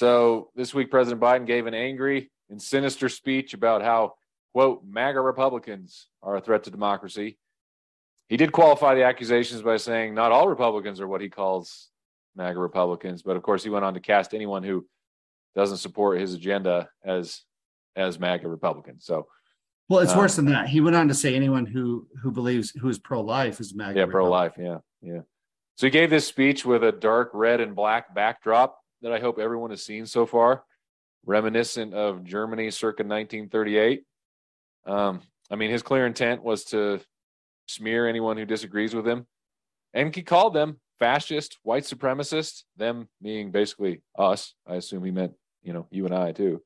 So 0.00 0.48
this 0.56 0.72
week, 0.72 0.90
President 0.90 1.20
Biden 1.20 1.46
gave 1.46 1.66
an 1.66 1.74
angry 1.74 2.30
and 2.48 2.60
sinister 2.60 3.10
speech 3.10 3.52
about 3.52 3.82
how, 3.82 4.14
quote, 4.54 4.82
MAGA 4.82 5.20
Republicans 5.20 6.06
are 6.22 6.36
a 6.36 6.40
threat 6.40 6.64
to 6.64 6.70
democracy. 6.70 7.36
He 8.30 8.38
did 8.38 8.50
qualify 8.50 8.94
the 8.94 9.04
accusations 9.04 9.60
by 9.60 9.76
saying 9.76 10.14
not 10.14 10.32
all 10.32 10.48
Republicans 10.48 11.02
are 11.02 11.06
what 11.06 11.20
he 11.20 11.28
calls 11.28 11.90
MAGA 12.34 12.58
Republicans, 12.58 13.20
but 13.20 13.36
of 13.36 13.42
course 13.42 13.62
he 13.62 13.68
went 13.68 13.84
on 13.84 13.92
to 13.92 14.00
cast 14.00 14.32
anyone 14.32 14.62
who 14.62 14.86
doesn't 15.54 15.76
support 15.76 16.18
his 16.18 16.32
agenda 16.32 16.88
as 17.04 17.42
as 17.94 18.18
MAGA 18.18 18.48
Republicans. 18.48 19.04
So 19.04 19.26
well, 19.90 20.00
it's 20.00 20.12
um, 20.12 20.18
worse 20.18 20.36
than 20.36 20.46
that. 20.46 20.70
He 20.70 20.80
went 20.80 20.96
on 20.96 21.08
to 21.08 21.14
say 21.14 21.34
anyone 21.34 21.66
who 21.66 22.06
who 22.22 22.30
believes 22.30 22.70
who 22.70 22.88
is 22.88 22.98
pro 22.98 23.20
life 23.20 23.60
is 23.60 23.74
MAGA. 23.74 23.98
Yeah, 23.98 24.06
pro 24.06 24.30
life. 24.30 24.54
Yeah, 24.58 24.78
yeah. 25.02 25.20
So 25.76 25.88
he 25.88 25.90
gave 25.90 26.08
this 26.08 26.26
speech 26.26 26.64
with 26.64 26.84
a 26.84 26.92
dark 26.92 27.32
red 27.34 27.60
and 27.60 27.76
black 27.76 28.14
backdrop 28.14 28.79
that 29.02 29.12
I 29.12 29.20
hope 29.20 29.38
everyone 29.38 29.70
has 29.70 29.82
seen 29.82 30.06
so 30.06 30.26
far, 30.26 30.64
reminiscent 31.24 31.94
of 31.94 32.24
Germany 32.24 32.70
circa 32.70 33.02
1938. 33.02 34.04
Um, 34.86 35.20
I 35.50 35.56
mean, 35.56 35.70
his 35.70 35.82
clear 35.82 36.06
intent 36.06 36.42
was 36.42 36.64
to 36.66 37.00
smear 37.66 38.08
anyone 38.08 38.36
who 38.36 38.44
disagrees 38.44 38.94
with 38.94 39.06
him, 39.06 39.26
and 39.94 40.14
he 40.14 40.22
called 40.22 40.54
them 40.54 40.80
fascist, 40.98 41.58
white 41.62 41.84
supremacist. 41.84 42.64
Them 42.76 43.08
being 43.20 43.50
basically 43.50 44.02
us. 44.16 44.54
I 44.66 44.76
assume 44.76 45.04
he 45.04 45.10
meant 45.10 45.32
you 45.62 45.72
know 45.72 45.86
you 45.90 46.06
and 46.06 46.14
I 46.14 46.32
too. 46.32 46.62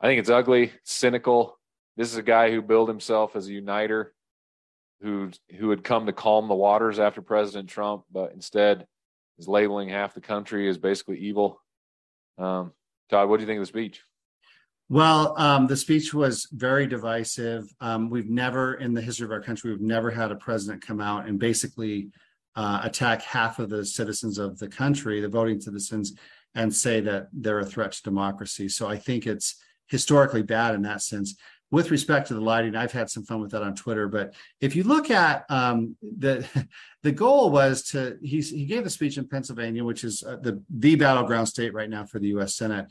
I 0.00 0.06
think 0.06 0.20
it's 0.20 0.30
ugly, 0.30 0.72
cynical. 0.84 1.58
This 1.96 2.12
is 2.12 2.18
a 2.18 2.22
guy 2.22 2.50
who 2.50 2.60
billed 2.60 2.88
himself 2.88 3.34
as 3.36 3.48
a 3.48 3.52
uniter, 3.52 4.14
who 5.00 5.30
who 5.58 5.70
had 5.70 5.84
come 5.84 6.06
to 6.06 6.12
calm 6.12 6.48
the 6.48 6.54
waters 6.54 6.98
after 6.98 7.22
President 7.22 7.68
Trump, 7.68 8.04
but 8.12 8.32
instead 8.32 8.86
is 9.38 9.48
labeling 9.48 9.88
half 9.88 10.14
the 10.14 10.20
country 10.20 10.68
as 10.68 10.78
basically 10.78 11.18
evil. 11.18 11.60
Um, 12.38 12.72
Todd, 13.10 13.28
what 13.28 13.36
do 13.36 13.42
you 13.42 13.46
think 13.46 13.58
of 13.58 13.62
the 13.62 13.66
speech? 13.66 14.02
Well, 14.88 15.34
um, 15.36 15.66
the 15.66 15.76
speech 15.76 16.14
was 16.14 16.48
very 16.52 16.86
divisive. 16.86 17.64
Um, 17.80 18.08
we've 18.08 18.30
never, 18.30 18.74
in 18.74 18.94
the 18.94 19.00
history 19.00 19.24
of 19.24 19.32
our 19.32 19.42
country, 19.42 19.70
we've 19.70 19.80
never 19.80 20.10
had 20.10 20.30
a 20.30 20.36
president 20.36 20.86
come 20.86 21.00
out 21.00 21.26
and 21.26 21.38
basically 21.38 22.10
uh, 22.54 22.80
attack 22.84 23.22
half 23.22 23.58
of 23.58 23.68
the 23.68 23.84
citizens 23.84 24.38
of 24.38 24.58
the 24.58 24.68
country, 24.68 25.20
the 25.20 25.28
voting 25.28 25.60
citizens, 25.60 26.14
and 26.54 26.74
say 26.74 27.00
that 27.00 27.28
they're 27.32 27.58
a 27.58 27.66
threat 27.66 27.92
to 27.92 28.02
democracy. 28.02 28.68
So 28.68 28.88
I 28.88 28.96
think 28.96 29.26
it's 29.26 29.56
historically 29.88 30.42
bad 30.42 30.74
in 30.74 30.82
that 30.82 31.02
sense 31.02 31.36
with 31.70 31.90
respect 31.90 32.28
to 32.28 32.34
the 32.34 32.40
lighting, 32.40 32.76
I've 32.76 32.92
had 32.92 33.10
some 33.10 33.24
fun 33.24 33.40
with 33.40 33.50
that 33.50 33.62
on 33.62 33.74
Twitter. 33.74 34.08
But 34.08 34.34
if 34.60 34.76
you 34.76 34.84
look 34.84 35.10
at 35.10 35.44
um, 35.48 35.96
the 36.00 36.46
the 37.02 37.12
goal 37.12 37.50
was 37.50 37.82
to 37.90 38.18
he 38.22 38.40
he 38.40 38.66
gave 38.66 38.86
a 38.86 38.90
speech 38.90 39.18
in 39.18 39.28
Pennsylvania, 39.28 39.84
which 39.84 40.04
is 40.04 40.22
uh, 40.22 40.36
the 40.36 40.62
the 40.70 40.96
battleground 40.96 41.48
state 41.48 41.74
right 41.74 41.90
now 41.90 42.04
for 42.04 42.18
the 42.18 42.28
U.S. 42.28 42.56
Senate. 42.56 42.86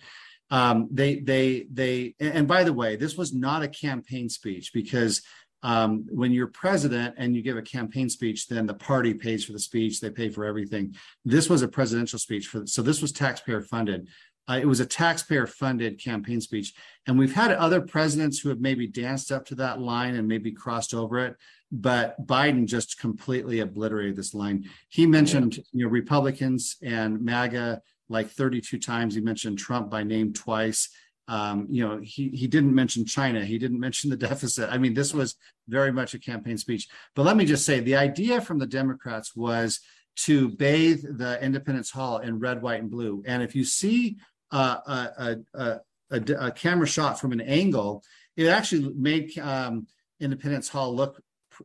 Um, 0.52 0.88
they 0.92 1.20
they 1.20 1.66
they 1.72 2.16
and 2.20 2.48
by 2.48 2.64
the 2.64 2.74
way, 2.74 2.96
this 2.96 3.18
was 3.18 3.34
not 3.34 3.64
a 3.64 3.68
campaign 3.68 4.30
speech 4.30 4.72
because 4.74 5.22
um, 5.64 6.06
when 6.12 6.32
you're 6.32 6.48
president 6.48 7.16
and 7.18 7.36
you 7.36 7.42
give 7.42 7.58
a 7.58 7.62
campaign 7.62 8.08
speech, 8.08 8.48
then 8.48 8.68
the 8.68 8.76
party 8.76 9.16
pays 9.16 9.44
for 9.44 9.52
the 9.52 9.60
speech, 9.60 10.00
they 10.00 10.12
pay 10.12 10.30
for 10.30 10.46
everything. 10.46 10.96
This 11.24 11.50
was 11.50 11.64
a 11.64 11.68
presidential 11.68 12.20
speech 12.20 12.48
for 12.48 12.68
so 12.68 12.84
this 12.84 13.02
was 13.02 13.12
taxpayer 13.12 13.62
funded. 13.62 14.08
Uh, 14.48 14.60
it 14.62 14.66
was 14.66 14.80
a 14.80 14.86
taxpayer 14.86 15.48
funded 15.48 16.02
campaign 16.02 16.40
speech. 16.40 16.74
And 17.08 17.18
we've 17.18 17.34
had 17.34 17.52
other 17.52 17.82
presidents 17.82 18.40
who 18.40 18.50
have 18.50 18.60
maybe 18.60 18.88
danced 18.88 19.32
up 19.32 19.46
to 19.48 19.56
that 19.56 19.82
line 19.82 20.16
and 20.16 20.28
maybe 20.28 20.52
crossed 20.52 20.94
over 20.94 21.20
it. 21.20 21.36
But 21.72 22.26
Biden 22.26 22.68
just 22.68 23.00
completely 23.00 23.60
obliterated 23.60 24.16
this 24.16 24.34
line. 24.34 24.70
He 24.90 25.06
mentioned, 25.08 25.60
you 25.72 25.86
know, 25.86 25.90
Republicans 25.90 26.78
and 26.84 27.22
MAGA 27.22 27.82
like 28.08 28.30
32 28.30 28.80
times. 28.80 29.16
He 29.16 29.22
mentioned 29.22 29.58
Trump 29.58 29.90
by 29.90 30.04
name 30.04 30.32
twice. 30.32 30.90
Um, 31.28 31.66
you 31.72 31.86
know, 31.86 32.00
he 32.04 32.30
he 32.30 32.46
didn't 32.46 32.76
mention 32.76 33.04
China. 33.04 33.44
He 33.44 33.58
didn't 33.58 33.80
mention 33.80 34.12
the 34.12 34.18
deficit. 34.18 34.70
I 34.72 34.78
mean, 34.78 34.94
this 34.94 35.12
was 35.12 35.36
very 35.68 35.92
much 35.92 36.14
a 36.14 36.20
campaign 36.20 36.58
speech. 36.58 36.88
But 37.16 37.26
let 37.26 37.36
me 37.36 37.46
just 37.46 37.66
say, 37.66 37.80
the 37.80 37.96
idea 37.96 38.42
from 38.42 38.60
the 38.60 38.68
Democrats 38.68 39.36
was 39.36 39.80
to 40.18 40.50
bathe 40.50 41.04
the 41.18 41.44
Independence 41.44 41.90
Hall 41.90 42.20
in 42.20 42.40
red, 42.40 42.62
white, 42.62 42.80
and 42.80 42.92
blue. 42.92 43.24
And 43.26 43.42
if 43.42 43.56
you 43.56 43.66
see 43.66 44.18
a, 44.58 45.38
a, 45.54 45.80
a, 46.12 46.52
camera 46.52 46.88
shot 46.88 47.20
from 47.20 47.32
an 47.32 47.42
angle, 47.42 48.04
it 48.38 48.48
actually 48.48 48.94
made 48.96 49.38
um, 49.40 49.88
Independence 50.20 50.70
Hall 50.70 50.96
look, 50.96 51.22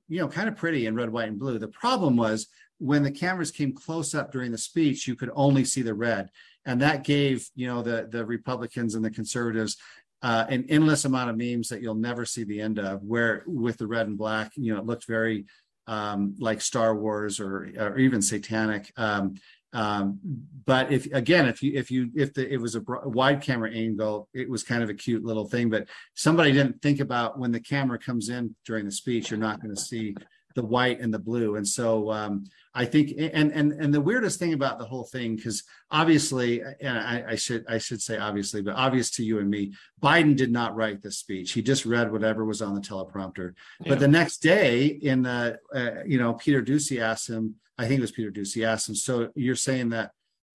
you 0.09 0.21
know, 0.21 0.29
kind 0.29 0.49
of 0.49 0.57
pretty 0.57 0.87
in 0.87 0.95
red, 0.95 1.11
white, 1.11 1.29
and 1.29 1.39
blue. 1.39 1.59
The 1.59 1.69
problem 1.69 2.17
was 2.17 2.47
when 2.79 3.03
the 3.03 3.11
cameras 3.11 3.51
came 3.51 3.75
close 3.75 4.15
up 4.15 4.33
during 4.33 4.53
the 4.53 4.59
speech, 4.59 5.07
you 5.07 5.15
could 5.15 5.31
only 5.35 5.65
see 5.65 5.83
the 5.83 5.95
red, 5.95 6.31
and 6.65 6.81
that 6.81 7.05
gave 7.05 7.49
you 7.55 7.67
know 7.67 7.83
the 7.83 8.09
the 8.11 8.25
Republicans 8.25 8.95
and 8.95 9.05
the 9.05 9.11
conservatives 9.11 9.77
uh, 10.23 10.47
an 10.49 10.67
endless 10.69 11.05
amount 11.05 11.31
of 11.31 11.37
memes 11.37 11.69
that 11.69 11.81
you'll 11.81 11.95
never 11.95 12.25
see 12.25 12.45
the 12.45 12.61
end 12.61 12.79
of. 12.79 13.03
Where 13.03 13.43
with 13.47 13.79
the 13.79 13.87
red 13.87 14.07
and 14.07 14.19
black, 14.19 14.53
you 14.57 14.73
know, 14.73 14.81
it 14.81 14.87
looked 14.87 15.07
very 15.07 15.47
um, 15.87 16.35
like 16.39 16.61
Star 16.61 16.95
Wars 16.95 17.41
or 17.41 17.69
or 17.79 17.99
even 17.99 18.23
satanic. 18.23 18.93
Um, 18.97 19.37
um, 19.73 20.19
but 20.67 20.93
if 20.93 21.07
again, 21.13 21.47
if 21.47 21.63
you 21.63 21.73
if 21.75 21.91
you 21.91 22.11
if 22.15 22.35
the, 22.35 22.53
it 22.53 22.61
was 22.61 22.75
a 22.75 22.83
wide 23.05 23.41
camera 23.41 23.71
angle, 23.73 24.29
it 24.35 24.49
was 24.51 24.63
kind 24.63 24.83
of 24.83 24.91
a 24.91 24.95
cute 24.95 25.25
little 25.25 25.49
thing. 25.49 25.71
But 25.71 25.89
somebody 26.15 26.53
didn't 26.53 26.83
think 26.83 27.01
about 27.01 27.39
when 27.39 27.53
the 27.53 27.61
camera 27.61 27.99
comes 27.99 28.29
in 28.29 28.55
during 28.65 28.85
the 28.85 28.93
speech, 28.93 29.31
you're 29.31 29.39
not 29.39 29.61
going 29.61 29.75
to 29.75 29.81
see 29.81 30.15
the 30.61 30.67
white 30.67 31.01
and 31.01 31.13
the 31.13 31.19
blue. 31.19 31.57
And 31.57 31.67
so 31.67 32.11
um, 32.11 32.45
I 32.75 32.85
think, 32.85 33.13
and 33.19 33.53
and 33.53 33.73
and 33.73 33.93
the 33.93 34.01
weirdest 34.01 34.39
thing 34.39 34.53
about 34.53 34.79
the 34.79 34.85
whole 34.85 35.05
thing, 35.05 35.37
because 35.37 35.65
obviously, 35.91 36.63
and 36.81 36.99
I, 36.99 37.25
I, 37.31 37.35
should 37.35 37.65
I 37.69 37.79
should 37.79 38.03
say 38.03 38.19
obviously, 38.19 38.63
but 38.63 38.77
obvious 38.77 39.11
to 39.13 39.25
you 39.25 39.39
and 39.39 39.51
me, 39.51 39.73
Biden 40.03 40.37
did 40.37 40.53
not 40.53 40.77
write 40.77 41.03
this 41.03 41.19
speech. 41.19 41.53
He 41.53 41.63
just 41.63 41.87
read 41.87 42.13
whatever 42.13 42.45
was 42.45 42.63
on 42.63 42.75
the 42.75 42.81
teleprompter. 42.81 43.55
Yeah. 43.81 43.89
But 43.89 44.01
the 44.01 44.09
next 44.09 44.39
day, 44.39 44.87
in 44.87 45.23
the 45.23 45.59
uh, 45.75 46.03
you 46.07 46.19
know, 46.19 46.35
Peter 46.35 46.63
Doocy 46.63 47.01
asked 47.01 47.29
him 47.29 47.57
I 47.81 47.89
think 47.89 47.99
it 47.99 48.03
was 48.03 48.13
Peter 48.13 48.31
Doocy 48.31 48.67
asked 48.67 48.91
him. 48.91 48.95
So 48.95 49.31
you're 49.35 49.57
saying 49.57 49.89
that 49.91 50.11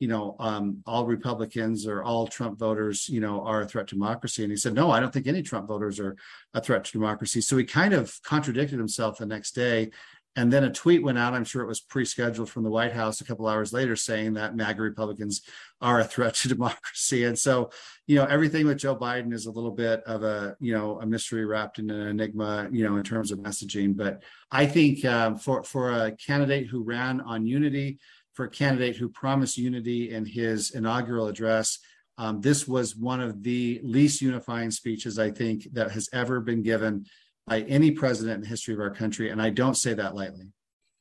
you 0.06 0.12
know 0.12 0.36
um, 0.40 0.84
all 0.86 1.08
Republicans 1.08 1.88
or 1.88 2.04
all 2.04 2.28
Trump 2.28 2.60
voters 2.60 3.10
you 3.10 3.20
know 3.20 3.44
are 3.44 3.62
a 3.62 3.68
threat 3.68 3.88
to 3.88 3.96
democracy, 3.96 4.44
and 4.44 4.52
he 4.52 4.56
said 4.56 4.76
no, 4.76 4.92
I 4.92 5.00
don't 5.00 5.12
think 5.12 5.26
any 5.26 5.42
Trump 5.42 5.68
voters 5.68 6.00
are 6.00 6.16
a 6.54 6.62
threat 6.62 6.84
to 6.86 6.92
democracy. 6.92 7.42
So 7.42 7.58
he 7.58 7.64
kind 7.64 7.92
of 7.92 8.16
contradicted 8.22 8.78
himself 8.78 9.18
the 9.18 9.26
next 9.26 9.56
day. 9.56 9.90
And 10.38 10.52
then 10.52 10.66
a 10.66 10.72
tweet 10.72 11.02
went 11.02 11.18
out, 11.18 11.34
I'm 11.34 11.46
sure 11.46 11.64
it 11.64 11.68
was 11.68 11.80
pre-scheduled 11.80 12.50
from 12.50 12.64
the 12.64 12.70
White 12.70 12.92
House 12.92 13.22
a 13.22 13.24
couple 13.24 13.48
hours 13.48 13.72
later 13.72 13.96
saying 13.96 14.34
that 14.34 14.54
MAGA 14.54 14.82
Republicans 14.82 15.42
are 15.80 16.02
a 16.02 16.04
threat 16.04 16.36
to 16.36 16.48
democracy. 16.56 17.24
And 17.24 17.40
so, 17.40 17.72
you 18.06 18.18
know, 18.18 18.26
everything 18.26 18.68
with 18.68 18.78
Joe 18.78 18.98
Biden 18.98 19.34
is 19.34 19.46
a 19.46 19.52
little 19.52 19.72
bit 19.72 20.04
of 20.04 20.24
a, 20.24 20.58
you 20.60 20.74
know, 20.74 21.00
a 21.02 21.06
mystery 21.06 21.46
wrapped 21.46 21.80
in 21.80 21.90
an 21.90 22.08
enigma, 22.08 22.68
you 22.70 22.84
know, 22.84 22.98
in 22.98 23.04
terms 23.04 23.32
of 23.32 23.40
messaging. 23.40 23.96
But 23.96 24.24
I 24.52 24.66
think 24.66 25.06
um, 25.06 25.38
for, 25.38 25.64
for 25.64 25.92
a 25.94 26.12
candidate 26.12 26.68
who 26.68 26.84
ran 26.84 27.22
on 27.22 27.48
unity, 27.48 28.00
for 28.36 28.46
a 28.46 28.50
candidate 28.50 28.98
who 28.98 29.10
promised 29.10 29.58
unity 29.58 30.12
in 30.12 30.26
his 30.26 30.72
inaugural 30.72 31.28
address, 31.28 31.80
um, 32.18 32.42
this 32.42 32.68
was 32.68 32.96
one 32.96 33.22
of 33.22 33.44
the 33.44 33.80
least 33.84 34.22
unifying 34.22 34.72
speeches 34.72 35.18
I 35.18 35.32
think 35.32 35.68
that 35.74 35.92
has 35.92 36.08
ever 36.14 36.40
been 36.40 36.62
given 36.62 37.06
by 37.48 37.62
any 37.62 37.92
president 37.92 38.36
in 38.36 38.42
the 38.42 38.48
history 38.48 38.74
of 38.74 38.80
our 38.80 38.90
country, 38.90 39.30
and 39.30 39.42
I 39.42 39.50
don't 39.50 39.76
say 39.76 39.94
that 39.94 40.16
lightly. 40.16 40.52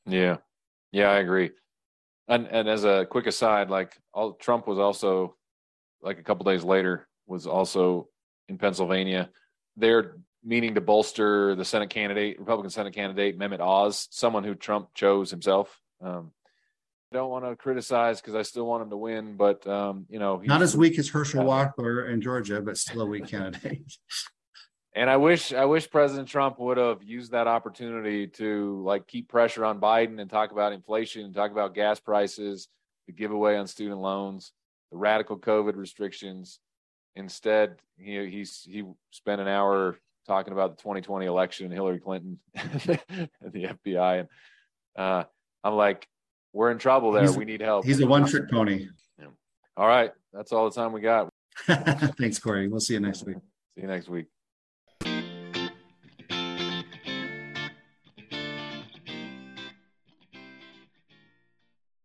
Yeah, 0.05 0.37
yeah, 0.91 1.09
I 1.09 1.17
agree. 1.17 1.51
And 2.27 2.47
and 2.47 2.67
as 2.67 2.83
a 2.83 3.05
quick 3.09 3.27
aside, 3.27 3.69
like 3.69 3.97
all, 4.13 4.33
Trump 4.33 4.67
was 4.67 4.79
also 4.79 5.35
like 6.01 6.19
a 6.19 6.23
couple 6.23 6.45
days 6.45 6.63
later 6.63 7.07
was 7.27 7.47
also 7.47 8.07
in 8.47 8.57
Pennsylvania. 8.57 9.29
They're 9.75 10.17
meaning 10.43 10.75
to 10.75 10.81
bolster 10.81 11.55
the 11.55 11.65
Senate 11.65 11.89
candidate, 11.89 12.39
Republican 12.39 12.69
Senate 12.69 12.93
candidate 12.93 13.39
Mehmet 13.39 13.59
Oz, 13.59 14.07
someone 14.11 14.43
who 14.43 14.53
Trump 14.53 14.89
chose 14.93 15.31
himself. 15.31 15.79
Um, 16.01 16.31
don't 17.15 17.31
want 17.31 17.45
to 17.45 17.55
criticize 17.55 18.21
because 18.21 18.35
I 18.35 18.43
still 18.43 18.65
want 18.67 18.83
him 18.83 18.89
to 18.91 18.97
win, 18.97 19.35
but 19.35 19.65
um, 19.67 20.05
you 20.09 20.19
know, 20.19 20.41
not 20.45 20.61
as 20.61 20.77
weak 20.77 20.99
as 20.99 21.09
Herschel 21.09 21.43
Walker 21.43 22.07
in 22.07 22.21
Georgia, 22.21 22.61
but 22.61 22.77
still 22.77 23.01
a 23.01 23.05
weak 23.05 23.27
candidate. 23.27 23.81
And 24.97 25.09
I 25.09 25.17
wish 25.17 25.51
I 25.51 25.65
wish 25.65 25.91
President 25.91 26.29
Trump 26.29 26.57
would 26.57 26.77
have 26.77 27.03
used 27.03 27.33
that 27.33 27.47
opportunity 27.47 28.27
to 28.27 28.81
like 28.85 29.07
keep 29.07 29.27
pressure 29.27 29.65
on 29.65 29.81
Biden 29.81 30.21
and 30.21 30.29
talk 30.29 30.53
about 30.53 30.71
inflation 30.71 31.25
and 31.25 31.35
talk 31.35 31.51
about 31.51 31.75
gas 31.75 31.99
prices, 31.99 32.69
the 33.05 33.11
giveaway 33.11 33.57
on 33.57 33.67
student 33.67 33.99
loans, 33.99 34.53
the 34.91 34.97
radical 34.97 35.37
COVID 35.37 35.75
restrictions. 35.75 36.59
Instead, 37.13 37.75
he 37.97 38.25
he's 38.29 38.61
he 38.63 38.85
spent 39.11 39.41
an 39.41 39.49
hour 39.49 39.99
talking 40.25 40.53
about 40.53 40.77
the 40.77 40.81
2020 40.81 41.25
election, 41.25 41.65
and 41.65 41.73
Hillary 41.73 41.99
Clinton, 41.99 42.39
and 42.55 43.51
the 43.51 43.75
FBI, 43.85 44.21
and 44.21 44.29
uh, 44.95 45.25
I'm 45.61 45.75
like, 45.75 46.07
we're 46.55 46.71
in 46.71 46.77
trouble 46.77 47.11
there. 47.11 47.23
He's, 47.23 47.37
we 47.37 47.45
need 47.45 47.61
help. 47.61 47.85
He's 47.85 47.99
a 47.99 48.07
one 48.07 48.25
trick 48.25 48.49
pony. 48.49 48.87
Yeah. 49.19 49.27
All 49.75 49.87
right, 49.87 50.11
that's 50.33 50.53
all 50.53 50.69
the 50.69 50.75
time 50.75 50.93
we 50.93 51.01
got. 51.01 51.29
Thanks, 52.17 52.39
Corey. 52.39 52.67
We'll 52.67 52.79
see 52.79 52.93
you 52.93 53.01
next 53.01 53.25
week. 53.25 53.37
See 53.75 53.81
you 53.81 53.87
next 53.87 54.07
week. 54.07 54.25